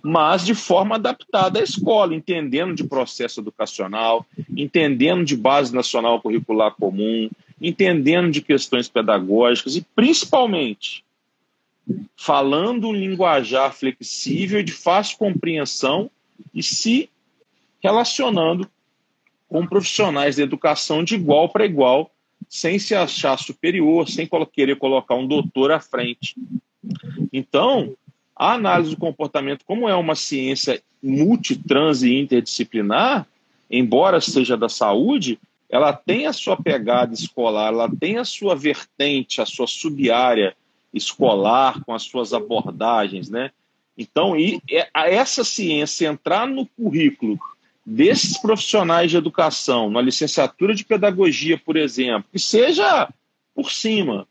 [0.02, 4.26] mas de forma adaptada à escola, entendendo de processo educacional,
[4.56, 7.30] entendendo de base nacional curricular comum,
[7.60, 11.04] entendendo de questões pedagógicas e, principalmente,
[12.16, 16.10] falando um linguajar flexível e de fácil compreensão
[16.52, 17.08] e se
[17.80, 18.68] relacionando
[19.54, 22.10] com profissionais de educação de igual para igual,
[22.48, 26.34] sem se achar superior, sem querer colocar um doutor à frente.
[27.32, 27.94] Então,
[28.34, 33.28] a análise do comportamento, como é uma ciência multitrans e interdisciplinar,
[33.70, 35.38] embora seja da saúde,
[35.70, 40.56] ela tem a sua pegada escolar, ela tem a sua vertente, a sua subárea
[40.92, 43.52] escolar com as suas abordagens, né?
[43.96, 44.60] Então, e
[44.92, 47.38] essa ciência entrar no currículo
[47.84, 53.08] desses profissionais de educação, na licenciatura de pedagogia, por exemplo, que seja
[53.54, 54.26] por cima,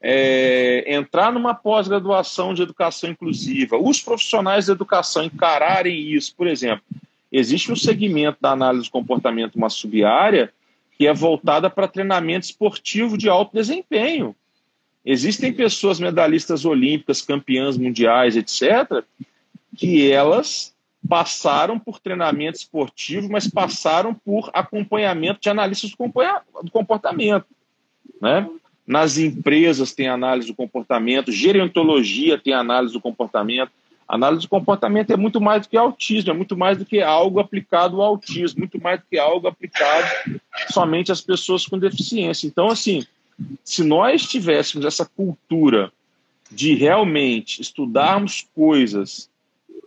[0.00, 6.82] é, entrar numa pós-graduação de educação inclusiva, os profissionais de educação encararem isso, por exemplo,
[7.30, 10.52] existe um segmento da análise do comportamento, uma subárea,
[10.96, 14.34] que é voltada para treinamento esportivo de alto desempenho.
[15.04, 19.04] Existem pessoas medalhistas olímpicas, campeãs mundiais, etc.,
[19.76, 20.72] que elas
[21.08, 27.46] passaram por treinamento esportivo, mas passaram por acompanhamento de analistas do comportamento.
[28.20, 28.48] Né?
[28.86, 33.70] Nas empresas tem análise do comportamento, gerontologia tem análise do comportamento.
[34.06, 37.40] Análise do comportamento é muito mais do que autismo, é muito mais do que algo
[37.40, 40.06] aplicado ao autismo, muito mais do que algo aplicado
[40.68, 42.46] somente às pessoas com deficiência.
[42.46, 43.06] Então, assim,
[43.64, 45.90] se nós tivéssemos essa cultura
[46.50, 49.30] de realmente estudarmos coisas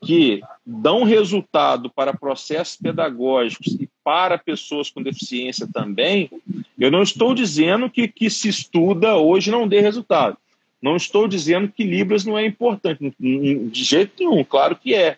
[0.03, 6.29] que dão resultado para processos pedagógicos e para pessoas com deficiência também,
[6.77, 10.37] eu não estou dizendo que que se estuda hoje não dê resultado.
[10.81, 15.17] Não estou dizendo que Libras não é importante, de jeito nenhum, claro que é.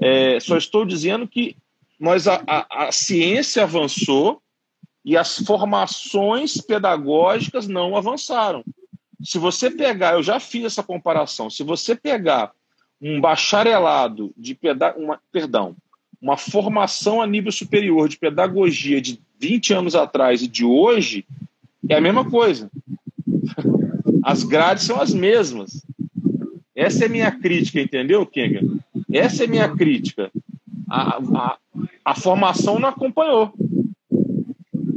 [0.00, 1.56] é só estou dizendo que
[1.98, 4.40] nós, a, a, a ciência avançou
[5.04, 8.64] e as formações pedagógicas não avançaram.
[9.22, 12.52] Se você pegar, eu já fiz essa comparação, se você pegar
[13.00, 15.76] um bacharelado de peda uma, perdão,
[16.20, 21.24] uma formação a nível superior de pedagogia de 20 anos atrás e de hoje
[21.88, 22.70] é a mesma coisa.
[24.22, 25.82] As grades são as mesmas.
[26.74, 28.60] Essa é a minha crítica, entendeu, Kenga?
[29.10, 30.30] Essa é a minha crítica.
[30.88, 31.58] A, a,
[32.04, 33.52] a formação não acompanhou.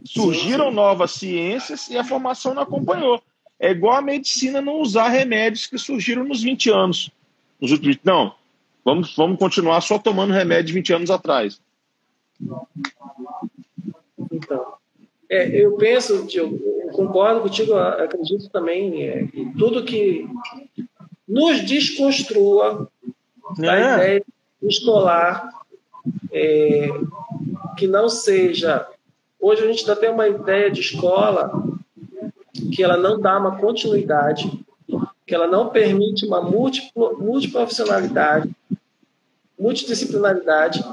[0.03, 3.21] Surgiram novas ciências e a formação não acompanhou.
[3.59, 7.11] É igual a medicina não usar remédios que surgiram nos 20 anos.
[7.61, 8.33] Nos últimos, não,
[8.83, 11.61] vamos, vamos continuar só tomando remédio 20 anos atrás.
[14.31, 14.73] Então,
[15.29, 20.27] é, eu penso, eu concordo contigo, acredito também é, em tudo que
[21.27, 22.89] nos desconstrua
[23.59, 23.69] é.
[23.69, 24.25] a ideia
[24.63, 25.49] escolar
[26.31, 26.89] é,
[27.77, 28.87] que não seja.
[29.39, 31.63] Hoje a gente ainda tem uma ideia de escola
[32.73, 34.51] que ela não dá uma continuidade,
[35.31, 38.51] que ela não permite uma multiprofissionalidade,
[39.57, 40.83] multidisciplinaridade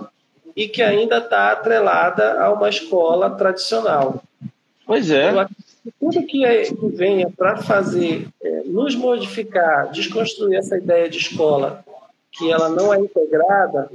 [0.54, 4.22] e que ainda está atrelada a uma escola tradicional.
[4.86, 5.32] Pois é.
[5.98, 11.84] Tudo que, é, venha para fazer, é, nos modificar, desconstruir essa ideia de escola
[12.30, 13.90] que ela não é integrada,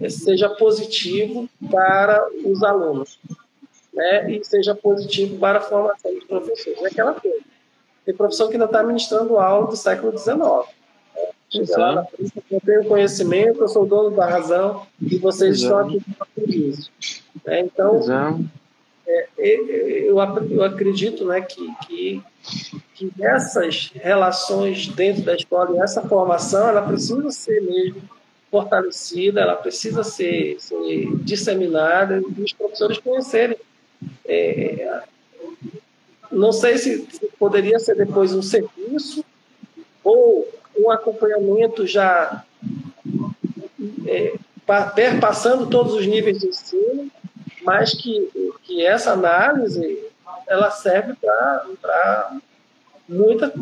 [0.00, 3.18] é, seja positivo para os alunos
[3.92, 6.82] né, e seja positivo para a formação dos professores.
[6.82, 7.55] É aquela coisa.
[8.06, 10.36] Tem professor que ainda está ministrando aula do século XIX.
[11.50, 15.96] Chega lá na frente, eu tenho conhecimento, eu sou dono da razão e vocês Exato.
[15.96, 16.90] estão aqui para isso.
[17.44, 18.00] É, então,
[19.06, 20.18] é, eu,
[20.50, 22.22] eu acredito né, que, que,
[22.94, 28.02] que essas relações dentro da escola e essa formação, ela precisa ser mesmo
[28.50, 33.56] fortalecida, ela precisa ser, ser disseminada e os professores conhecerem
[34.24, 35.02] é,
[36.30, 37.06] não sei se
[37.38, 39.24] poderia ser depois um serviço
[40.02, 40.46] ou
[40.78, 42.44] um acompanhamento já
[44.06, 44.34] é,
[44.94, 47.10] perpassando todos os níveis de ensino,
[47.64, 48.30] mas que,
[48.62, 50.04] que essa análise
[50.46, 52.36] ela serve para
[53.08, 53.52] muita,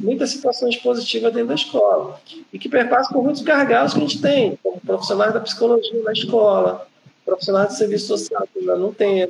[0.00, 2.20] muitas situações positivas dentro da escola
[2.52, 6.12] e que perpassa por muitos gargalos que a gente tem, como profissionais da psicologia na
[6.12, 6.86] escola,
[7.24, 9.28] profissionais de serviço social que ainda não tem,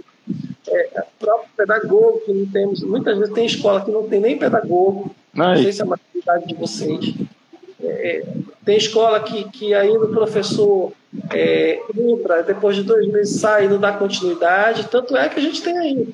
[0.69, 2.83] é, próprio pedagogo que não temos.
[2.83, 5.15] Muitas vezes tem escola que não tem nem pedagogo.
[5.35, 7.15] Não sei se é uma atividade de vocês.
[7.83, 8.25] É,
[8.65, 10.93] tem escola que, que ainda o professor
[11.31, 14.89] é, entra, depois de dois meses sai e não dá continuidade.
[14.89, 16.09] Tanto é que a gente tem aí.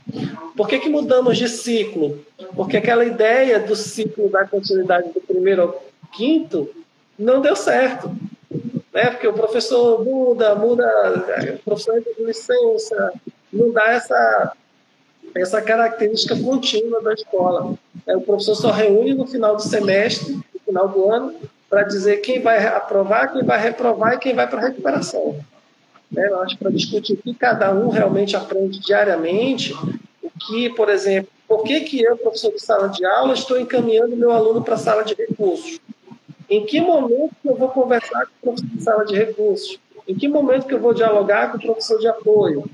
[0.57, 2.18] Por que, que mudamos de ciclo?
[2.57, 6.70] Porque aquela ideia do ciclo da continuidade do primeiro ao quinto
[7.18, 8.11] não deu certo.
[8.92, 9.11] Né?
[9.11, 10.86] Porque o professor muda, muda,
[11.57, 13.12] o professor entra de licença,
[13.53, 14.53] não dá essa,
[15.34, 17.74] essa característica contínua da escola.
[18.07, 21.34] É, o professor só reúne no final do semestre, no final do ano,
[21.68, 25.38] para dizer quem vai aprovar, quem vai reprovar e quem vai para a recuperação.
[26.16, 29.74] É, eu acho para discutir o que cada um realmente aprende diariamente,
[30.22, 34.16] o que, por exemplo, por que, que eu, professor de sala de aula, estou encaminhando
[34.16, 35.80] meu aluno para a sala de recursos?
[36.49, 39.78] Em que momento eu vou conversar com o professor de sala de recursos?
[40.07, 42.64] Em que momento que eu vou dialogar com o professor de apoio?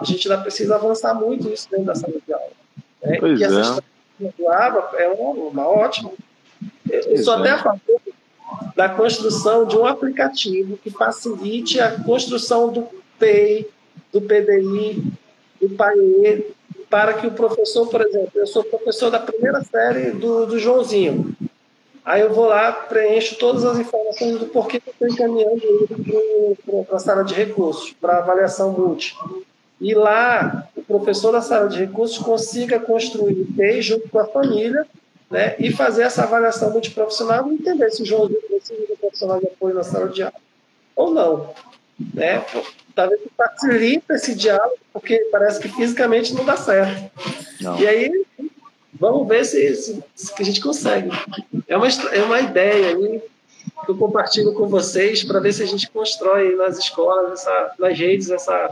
[0.00, 2.50] A gente ainda precisa avançar muito isso dentro da sala de aula.
[3.02, 3.16] Né?
[3.18, 3.82] Pois e essa
[4.20, 4.32] é.
[4.38, 6.12] do ABA é uma, uma ótima.
[6.88, 8.00] Eu sou até a favor
[8.74, 12.88] da construção de um aplicativo que facilite a construção do
[13.18, 13.68] PEI,
[14.12, 15.02] do PDI,
[15.60, 16.46] do PAE,
[16.88, 21.34] para que o professor, por exemplo, eu sou professor da primeira série do, do Joãozinho.
[22.04, 26.84] Aí eu vou lá, preencho todas as informações do porquê que eu estou encaminhando ele
[26.86, 29.16] para a sala de recursos, para avaliação multi
[29.80, 34.26] e lá o professor da sala de recursos consiga construir o TEI junto com a
[34.26, 34.86] família
[35.30, 39.46] né, e fazer essa avaliação multiprofissional e entender se o João precisa de profissional de
[39.46, 40.34] apoio na sala de aula
[40.94, 41.54] ou não.
[42.14, 42.44] Né?
[42.94, 47.10] Talvez facilita esse diálogo, porque parece que fisicamente não dá certo.
[47.60, 47.78] Não.
[47.78, 48.24] E aí,
[48.98, 51.10] vamos ver se, se, se, a gente consegue.
[51.68, 53.22] É uma, é uma ideia aí
[53.84, 57.98] que eu compartilho com vocês para ver se a gente constrói nas escolas, essa, nas
[57.98, 58.70] redes, essa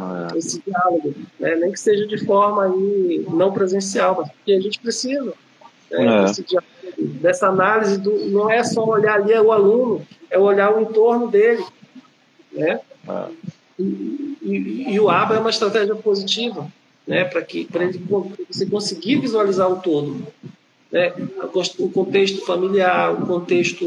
[0.00, 0.38] é.
[0.38, 1.56] esse diálogo, né?
[1.56, 5.34] nem que seja de forma aí não presencial, mas porque a gente precisa
[5.90, 6.24] né?
[6.24, 6.42] é.
[6.42, 6.70] diálogo,
[7.20, 11.28] dessa análise do não é só olhar ali é o aluno, é olhar o entorno
[11.28, 11.64] dele,
[12.52, 12.80] né?
[13.08, 13.24] É.
[13.78, 16.70] E, e, e, o ABA é uma estratégia positiva,
[17.06, 17.24] né?
[17.24, 17.98] Para que para ele
[18.48, 20.26] você conseguir visualizar o todo,
[20.92, 21.12] né?
[21.78, 23.84] O contexto familiar, o contexto,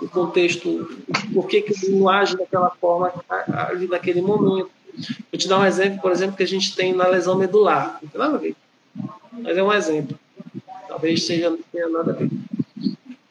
[0.00, 0.88] o contexto,
[1.34, 3.12] por que que ele não age daquela forma
[3.48, 7.06] ali naquele momento Vou te dar um exemplo, por exemplo, que a gente tem na
[7.06, 7.98] lesão medular.
[8.02, 8.54] Não tem nada a ver.
[9.32, 10.18] Mas é um exemplo.
[10.86, 12.30] Talvez seja, não tenha nada a ver.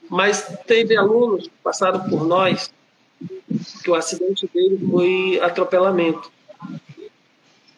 [0.09, 2.71] Mas teve alunos que passaram por nós
[3.83, 6.31] que o acidente dele foi atropelamento.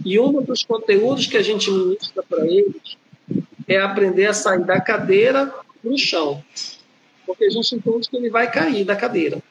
[0.06, 2.98] E um dos conteúdos que a gente ministra para eles
[3.68, 6.44] é aprender a sair da cadeira para o chão.
[7.26, 9.42] Porque a gente entende que ele vai cair da cadeira.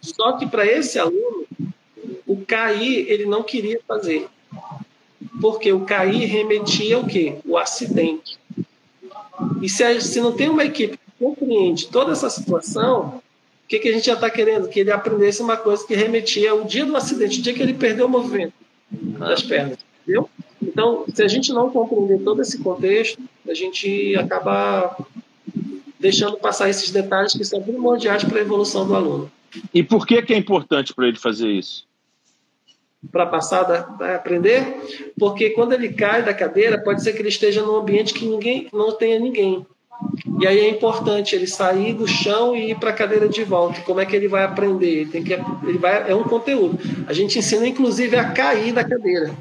[0.00, 1.33] Só que para esse aluno,
[2.34, 4.26] o cair ele não queria fazer.
[5.40, 7.36] Porque o cair remetia ao quê?
[7.46, 8.38] O acidente.
[9.62, 13.20] E se, a, se não tem uma equipe que compreende toda essa situação,
[13.64, 14.68] o que, que a gente já está querendo?
[14.68, 17.74] Que ele aprendesse uma coisa que remetia ao dia do acidente, o dia que ele
[17.74, 18.52] perdeu o movimento
[18.90, 19.78] das pernas.
[20.02, 20.28] Entendeu?
[20.60, 24.96] Então, se a gente não compreender todo esse contexto, a gente acaba
[25.98, 29.30] deixando passar esses detalhes que são primordiais para a evolução do aluno.
[29.72, 31.86] E por que, que é importante para ele fazer isso?
[33.10, 35.12] Para passar a aprender?
[35.18, 38.68] Porque quando ele cai da cadeira, pode ser que ele esteja num ambiente que ninguém
[38.72, 39.66] não tenha ninguém.
[40.40, 43.80] E aí é importante ele sair do chão e ir para a cadeira de volta.
[43.82, 44.86] Como é que ele vai aprender?
[44.86, 46.78] Ele tem que, ele vai, é um conteúdo.
[47.06, 49.34] A gente ensina, inclusive, a cair da cadeira.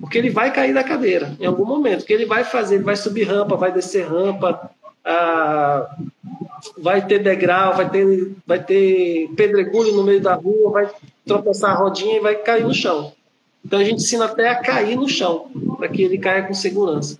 [0.00, 2.02] Porque ele vai cair da cadeira em algum momento.
[2.02, 2.76] O que ele vai fazer?
[2.76, 4.70] Ele vai subir rampa, vai descer rampa,
[5.04, 5.96] ah,
[6.76, 10.90] vai ter degrau, vai ter, vai ter pedregulho no meio da rua, vai
[11.28, 13.12] tropeçar a rodinha e vai cair no chão.
[13.64, 17.18] Então a gente ensina até a cair no chão, para que ele caia com segurança.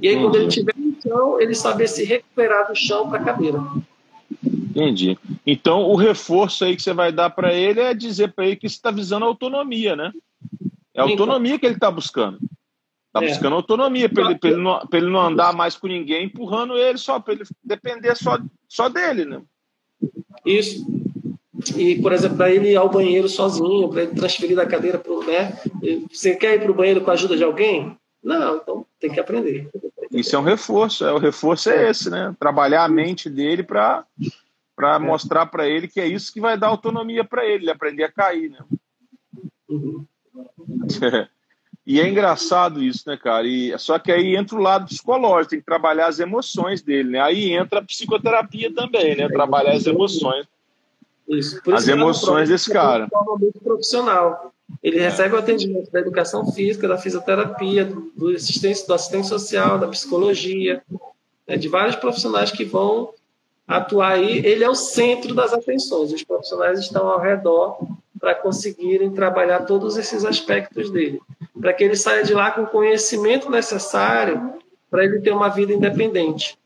[0.00, 0.22] E aí, uhum.
[0.22, 3.62] quando ele estiver no chão, ele saber se recuperar do chão para a cadeira.
[4.44, 5.16] Entendi.
[5.46, 8.68] Então, o reforço aí que você vai dar para ele é dizer para ele que
[8.68, 10.12] você está visando autonomia, né?
[10.92, 12.38] É a autonomia que ele está buscando.
[13.06, 13.28] Está é.
[13.28, 17.18] buscando autonomia para ele, ele, não, ele não andar mais com ninguém empurrando ele só,
[17.18, 18.38] para ele depender só,
[18.68, 19.40] só dele, né?
[20.44, 20.84] Isso.
[21.76, 25.12] E, por exemplo, para ele ir ao banheiro sozinho, para ele transferir da cadeira para
[25.12, 25.24] o.
[25.24, 25.56] Né?
[26.10, 27.96] Você quer ir para o banheiro com a ajuda de alguém?
[28.22, 29.70] Não, então tem que aprender.
[30.10, 32.34] Isso é um reforço, é, o reforço é esse, né?
[32.38, 34.04] Trabalhar a mente dele para
[34.74, 34.98] para é.
[34.98, 38.12] mostrar para ele que é isso que vai dar autonomia para ele, ele aprender a
[38.12, 38.58] cair, né?
[39.68, 40.04] Uhum.
[41.86, 43.46] e é engraçado isso, né, cara?
[43.46, 47.20] E, só que aí entra o lado psicológico, tem que trabalhar as emoções dele, né?
[47.20, 49.28] Aí entra a psicoterapia também, né?
[49.28, 50.46] Trabalhar as emoções.
[51.28, 51.60] Isso.
[51.72, 53.08] as emoções desse cara.
[53.38, 54.52] muito profissional.
[54.82, 57.84] Ele recebe o atendimento da educação física, da fisioterapia,
[58.16, 60.82] do assistente, do assistente social, da psicologia,
[61.46, 63.10] né, de vários profissionais que vão
[63.66, 64.44] atuar aí.
[64.44, 66.12] Ele é o centro das atenções.
[66.12, 67.78] Os profissionais estão ao redor
[68.20, 71.20] para conseguirem trabalhar todos esses aspectos dele,
[71.60, 74.54] para que ele saia de lá com o conhecimento necessário
[74.90, 76.58] para ele ter uma vida independente,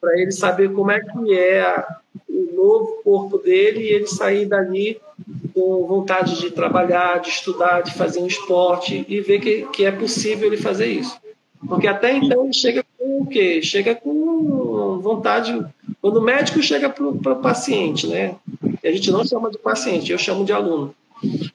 [0.00, 1.99] para ele saber como é que é o
[2.60, 5.00] novo corpo dele e ele sair dali
[5.54, 9.90] com vontade de trabalhar, de estudar, de fazer um esporte e ver que, que é
[9.90, 11.18] possível ele fazer isso.
[11.66, 13.60] Porque até então ele chega com o quê?
[13.62, 15.64] Chega com vontade.
[16.00, 18.36] Quando o médico chega para o paciente, né?
[18.82, 20.94] A gente não chama de paciente, eu chamo de aluno.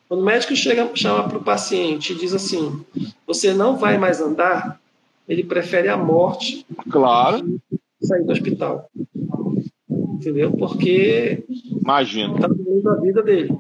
[0.08, 2.86] Quando o médico chega, chama para o paciente e diz assim:
[3.26, 4.80] você não vai mais andar,
[5.28, 6.66] ele prefere a morte.
[6.90, 7.60] Claro.
[8.00, 8.88] Sair do hospital.
[10.16, 10.52] Entendeu?
[10.52, 11.44] Porque.
[11.82, 12.36] Imagina.
[12.36, 13.56] Está doendo a vida dele.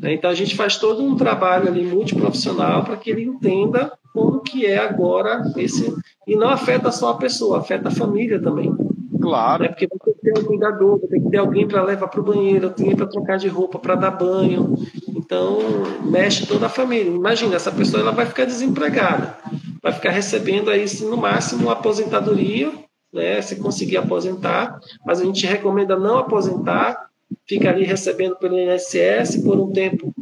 [0.00, 0.14] Né?
[0.14, 4.66] Então a gente faz todo um trabalho ali multiprofissional para que ele entenda como que
[4.66, 5.94] é agora esse
[6.26, 8.74] e não afeta só a pessoa, afeta a família também.
[9.20, 9.62] Claro.
[9.62, 9.68] Né?
[9.68, 12.20] Porque vai ter que ter um cuidador, vai ter que ter alguém para levar para
[12.20, 14.74] o banheiro, alguém para trocar de roupa, para dar banho.
[15.08, 15.58] Então
[16.04, 17.10] mexe toda a família.
[17.10, 19.36] Imagina essa pessoa ela vai ficar desempregada,
[19.80, 22.72] vai ficar recebendo aí no máximo uma aposentadoria,
[23.12, 23.42] né?
[23.42, 27.10] Se conseguir aposentar, mas a gente recomenda não aposentar
[27.46, 30.12] fica ali recebendo pelo INSS por um tempo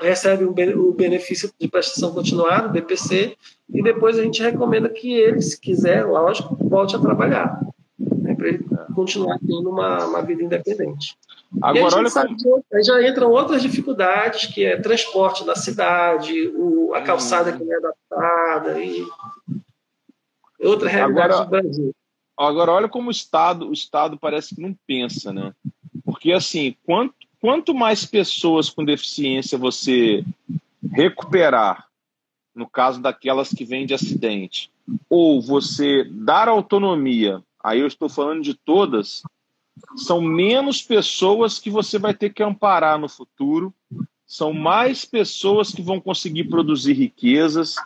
[0.00, 3.36] recebe o benefício de prestação continuada, BPC,
[3.72, 7.60] e depois a gente recomenda que ele, se quiser, lógico, volte a trabalhar,
[7.98, 8.64] né, para ele
[8.94, 11.16] continuar tendo uma, uma vida independente.
[11.62, 12.34] Agora, olha sabe
[12.72, 17.58] aí já entram outras dificuldades, que é transporte da cidade, o, a calçada hum.
[17.58, 19.06] que não é adaptada, e
[20.58, 21.94] outra realidade agora, do Brasil.
[22.48, 25.54] Agora, olha como o Estado, o Estado parece que não pensa, né?
[26.04, 30.24] Porque, assim, quanto, quanto mais pessoas com deficiência você
[30.92, 31.86] recuperar,
[32.54, 34.70] no caso daquelas que vêm de acidente,
[35.08, 39.22] ou você dar autonomia, aí eu estou falando de todas,
[39.96, 43.72] são menos pessoas que você vai ter que amparar no futuro,
[44.26, 47.76] são mais pessoas que vão conseguir produzir riquezas,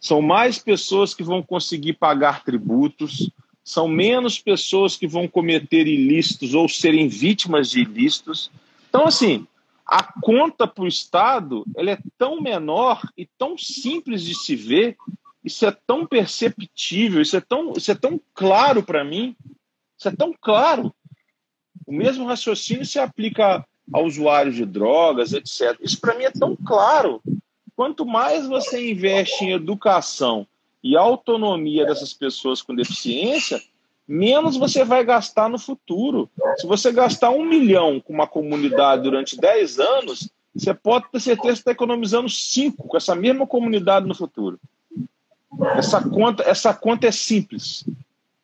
[0.00, 3.30] são mais pessoas que vão conseguir pagar tributos,
[3.64, 8.50] são menos pessoas que vão cometer ilícitos ou serem vítimas de ilícitos.
[8.90, 9.46] Então, assim,
[9.86, 14.96] a conta para o Estado ela é tão menor e tão simples de se ver,
[15.42, 19.34] isso é tão perceptível, isso é tão, isso é tão claro para mim,
[19.98, 20.94] isso é tão claro.
[21.86, 25.78] O mesmo raciocínio se aplica a usuários de drogas, etc.
[25.80, 27.22] Isso para mim é tão claro.
[27.76, 30.46] Quanto mais você investe em educação
[30.84, 33.58] e autonomia dessas pessoas com deficiência,
[34.06, 36.28] menos você vai gastar no futuro.
[36.58, 41.54] Se você gastar um milhão com uma comunidade durante 10 anos, você pode ter certeza
[41.54, 44.60] que está economizando cinco com essa mesma comunidade no futuro.
[45.74, 47.86] Essa conta, essa conta é simples.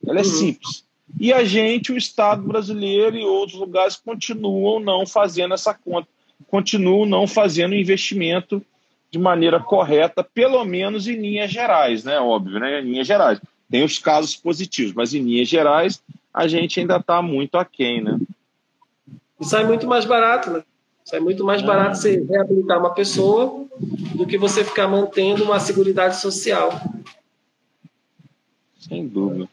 [0.06, 0.30] Ela é uhum.
[0.30, 0.84] simples.
[1.20, 6.08] E a gente, o Estado brasileiro e outros lugares continuam não fazendo essa conta,
[6.48, 8.64] continuam não fazendo investimento
[9.10, 12.18] de maneira correta, pelo menos em linhas gerais, né?
[12.20, 12.80] Óbvio, né?
[12.80, 13.40] Em linhas gerais.
[13.70, 18.18] Tem os casos positivos, mas em linhas gerais a gente ainda está muito aquém, né?
[19.40, 20.62] E sai muito mais barato, né?
[21.04, 23.66] Sai muito mais barato você reabilitar uma pessoa
[24.14, 26.70] do que você ficar mantendo uma seguridade social.
[28.78, 29.48] Sem dúvida.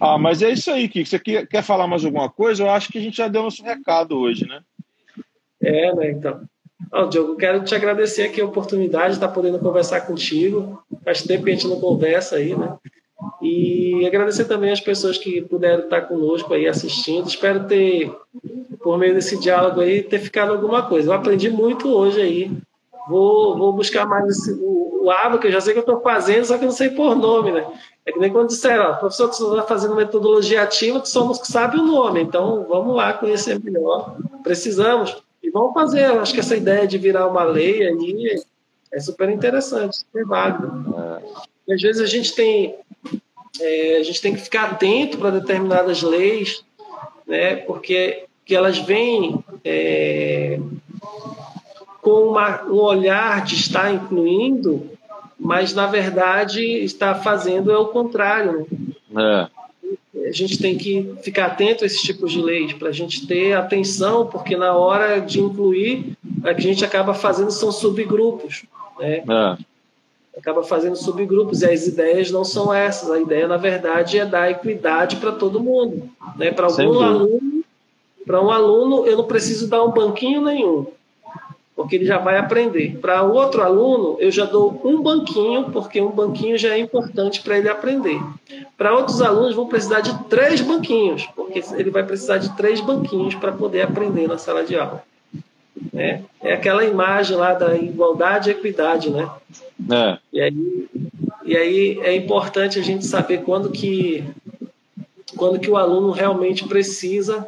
[0.00, 1.08] Ah, mas é isso aí, Kiko.
[1.08, 2.62] Você quer, quer falar mais alguma coisa?
[2.62, 4.62] Eu acho que a gente já deu nosso recado hoje, né?
[5.60, 6.42] É, né, então.
[6.92, 10.82] Oh, Diogo, quero te agradecer aqui a oportunidade de estar podendo conversar contigo.
[11.04, 12.76] Faz tempo que a gente não conversa aí, né?
[13.40, 17.28] E agradecer também as pessoas que puderam estar conosco aí assistindo.
[17.28, 18.14] Espero ter,
[18.82, 21.08] por meio desse diálogo aí, ter ficado alguma coisa.
[21.08, 22.50] Eu aprendi muito hoje aí.
[23.08, 26.44] Vou, vou buscar mais esse, o, o que eu já sei que eu estou fazendo,
[26.44, 27.64] só que eu não sei por nome, né?
[28.04, 31.46] É que nem quando disseram, ó, professor, você está fazendo metodologia ativa, que somos que
[31.46, 34.16] sabe o nome, então vamos lá conhecer melhor.
[34.42, 35.22] Precisamos.
[35.56, 36.04] Vamos fazer.
[36.04, 38.42] Acho que essa ideia de virar uma lei aí
[38.92, 40.94] é super interessante, super válido.
[41.66, 42.74] E às vezes a gente tem,
[43.58, 46.62] é, a gente tem que ficar atento para determinadas leis,
[47.26, 50.60] né, porque que elas vêm é,
[52.02, 54.90] com uma, um olhar de estar incluindo
[55.38, 58.66] mas na verdade está fazendo é o contrário.
[59.10, 59.42] Né?
[59.42, 59.55] É.
[60.26, 63.52] A gente tem que ficar atento a esses tipos de leis para a gente ter
[63.52, 68.64] atenção, porque na hora de incluir, o que a gente acaba fazendo são subgrupos.
[68.98, 69.22] Né?
[69.28, 69.56] É.
[70.38, 73.10] Acaba fazendo subgrupos e as ideias não são essas.
[73.10, 76.10] A ideia, na verdade, é dar equidade para todo mundo.
[76.36, 76.50] Né?
[76.50, 77.64] Para algum aluno,
[78.26, 80.86] para um aluno, eu não preciso dar um banquinho nenhum
[81.76, 82.96] porque ele já vai aprender.
[83.02, 87.42] Para o outro aluno, eu já dou um banquinho, porque um banquinho já é importante
[87.42, 88.18] para ele aprender.
[88.78, 93.34] Para outros alunos, vão precisar de três banquinhos, porque ele vai precisar de três banquinhos
[93.34, 95.04] para poder aprender na sala de aula.
[95.94, 99.28] É, é aquela imagem lá da igualdade e equidade, né?
[99.90, 100.18] É.
[100.32, 100.88] E, aí,
[101.44, 104.24] e aí é importante a gente saber quando que,
[105.36, 107.46] quando que o aluno realmente precisa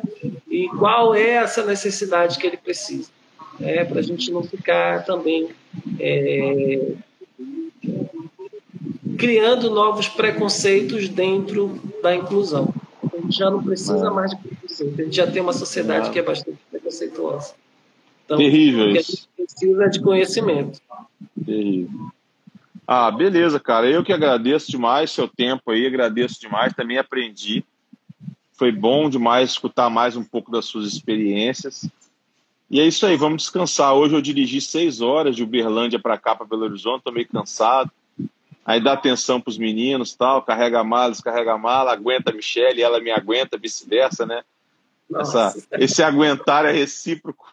[0.51, 3.09] e qual é essa necessidade que ele precisa
[3.60, 5.48] é, para a gente não ficar também
[5.98, 6.93] é,
[9.18, 12.72] criando novos preconceitos dentro da inclusão.
[13.02, 16.18] A gente já não precisa mais de preconceito, a gente já tem uma sociedade que
[16.18, 17.55] é bastante preconceituosa.
[18.24, 19.12] Então, Terrível isso.
[19.12, 20.80] A gente precisa de conhecimento.
[21.44, 22.10] Terrível.
[22.86, 23.86] Ah, beleza, cara.
[23.86, 27.64] Eu que agradeço demais seu tempo aí, agradeço demais, também aprendi.
[28.52, 31.89] Foi bom demais escutar mais um pouco das suas experiências.
[32.70, 33.95] E é isso aí, vamos descansar.
[33.95, 37.90] Hoje eu dirigi seis horas de Uberlândia para cá, para Belo Horizonte, estou meio cansado.
[38.65, 42.35] Aí dá atenção para os meninos, tal, carrega a mala, descarrega a mala, aguenta a
[42.35, 44.43] Michelle, ela me aguenta, vice-versa, né?
[45.15, 47.51] Essa, esse aguentar é recíproco,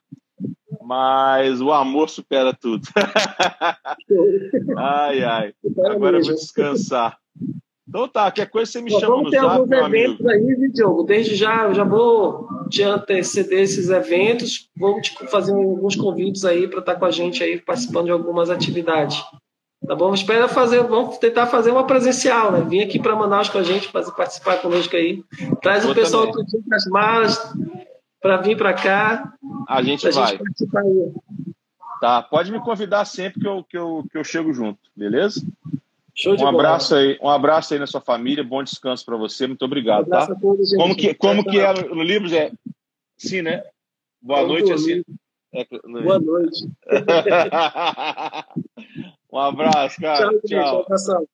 [0.82, 2.86] mas o amor supera tudo.
[4.78, 5.54] ai, ai.
[5.86, 7.18] Agora eu vou descansar.
[7.88, 10.30] Então tá, qualquer coisa você me Bom, chama vamos no ter alguns eventos amigo.
[10.30, 11.04] aí, Diogo?
[11.04, 16.68] Desde já, eu já vou te anteceder esses eventos, vou te fazer alguns convites aí
[16.68, 19.24] para estar tá com a gente aí participando de algumas atividades.
[19.86, 20.14] Tá bom?
[20.14, 22.66] Espera fazer, vamos tentar fazer uma presencial, né?
[22.68, 25.24] Vim aqui para Manaus com a gente, fazer participar conosco aí.
[25.62, 26.44] Traz o pessoal também.
[26.46, 27.54] tudinho com as malas
[28.20, 29.32] para vir para cá.
[29.70, 30.32] A gente vai.
[30.32, 31.12] Gente participar aí.
[32.02, 35.42] Tá, pode me convidar sempre que eu, que eu, que eu chego junto, beleza?
[36.16, 36.60] Show de um bola.
[36.60, 40.10] abraço aí, um abraço aí na sua família, bom descanso para você, muito obrigado, um
[40.10, 40.34] tá?
[40.36, 42.52] Todos, como que como que é no livro é
[43.18, 43.64] sim, né?
[44.22, 45.04] Boa Vamos noite assim.
[45.54, 45.66] É,
[46.04, 46.70] Boa noite.
[49.32, 50.40] um abraço, cara.
[50.40, 50.86] Tchau.
[50.86, 50.86] tchau.
[50.86, 51.28] tchau